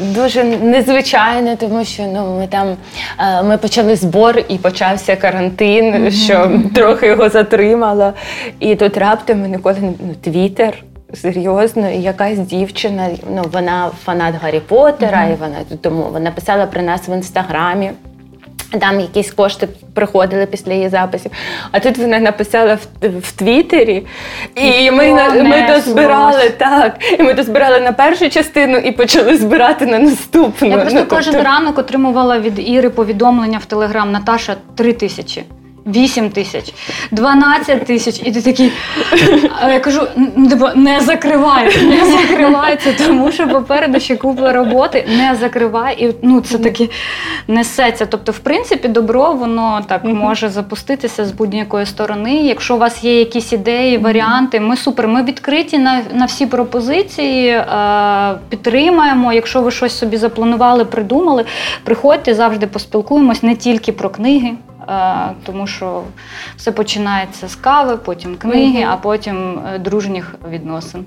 [0.00, 2.76] дуже незвичайно, тому що ну ми там
[3.18, 8.12] е, ми почали збор і почався карантин, що трохи його затримало.
[8.58, 10.74] І тут раптом ми ніколи не ну, твіттер.
[11.14, 16.82] Серйозно, і якась дівчина, ну вона фанат Гаррі Поттера, і вона тому вона писала про
[16.82, 17.90] нас в інстаграмі.
[18.80, 21.30] Там якісь кошти приходили після її записів.
[21.72, 24.06] А тут вона написала в, в Твіттері,
[24.54, 26.96] і ми, на- ми дозбирали так.
[27.18, 30.68] І ми дозбирали на першу частину і почали збирати на наступну.
[30.68, 35.44] Я просто Ну, кожен тобто- ранок отримувала від Іри повідомлення в Телеграм Наташа три тисячі.
[35.86, 36.74] 8 тисяч,
[37.10, 38.72] 12 тисяч, і ти такий.
[39.60, 40.00] А я кажу,
[40.36, 46.04] «Ну, типу, не закривай, не закривай це, тому що попереду ще купа роботи, не закривай.
[46.04, 46.90] І ну, це таки
[47.48, 48.06] несеться.
[48.06, 52.34] Тобто, в принципі, добро воно так може запуститися з будь-якої сторони.
[52.34, 57.48] Якщо у вас є якісь ідеї, варіанти, ми супер, ми відкриті на, на всі пропозиції,
[57.48, 59.32] е, підтримаємо.
[59.32, 61.44] Якщо ви щось собі запланували, придумали,
[61.84, 64.54] приходьте завжди поспілкуємось не тільки про книги.
[64.88, 66.02] Е, Тому що
[66.56, 71.04] все починається з кави, потім книги, а потім е, дружніх відносин.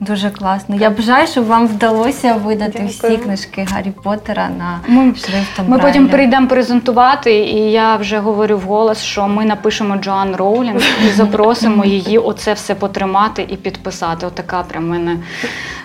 [0.00, 0.76] Дуже класно.
[0.76, 5.68] Я бажаю, щоб вам вдалося видати всі книжки Гаррі Поттера на Ми- шрифтом.
[5.68, 11.10] Ми потім прийдемо презентувати, і я вже говорю вголос, що ми напишемо Джоан Роулінг і
[11.16, 14.26] запросимо її оце все потримати і підписати.
[14.26, 15.16] Отака прям мене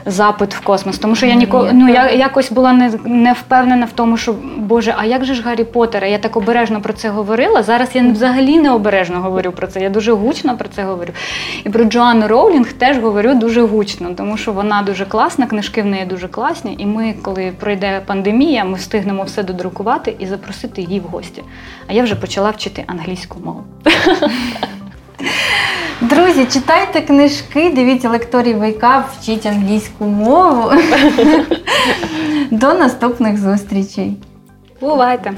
[0.05, 0.97] запит в космос.
[0.97, 4.95] Тому що я ніколи ну я якось була не, не впевнена в тому, що Боже,
[4.97, 6.07] а як же ж Гаррі Поттера?
[6.07, 7.63] Я так обережно про це говорила.
[7.63, 9.81] Зараз я взагалі не обережно говорю про це.
[9.81, 11.11] Я дуже гучно про це говорю.
[11.63, 15.85] І про Джоанну Роулінг теж говорю дуже гучно, тому що вона дуже класна, книжки в
[15.85, 16.75] неї дуже класні.
[16.79, 21.43] І ми, коли пройде пандемія, ми встигнемо все додрукувати і запросити її в гості.
[21.87, 23.63] А я вже почала вчити англійську мову.
[26.01, 30.71] Друзі, читайте книжки, дивіться лекторій Вейкап, вчіть англійську мову.
[32.51, 34.17] До наступних зустрічей.
[34.81, 35.33] Бувайте!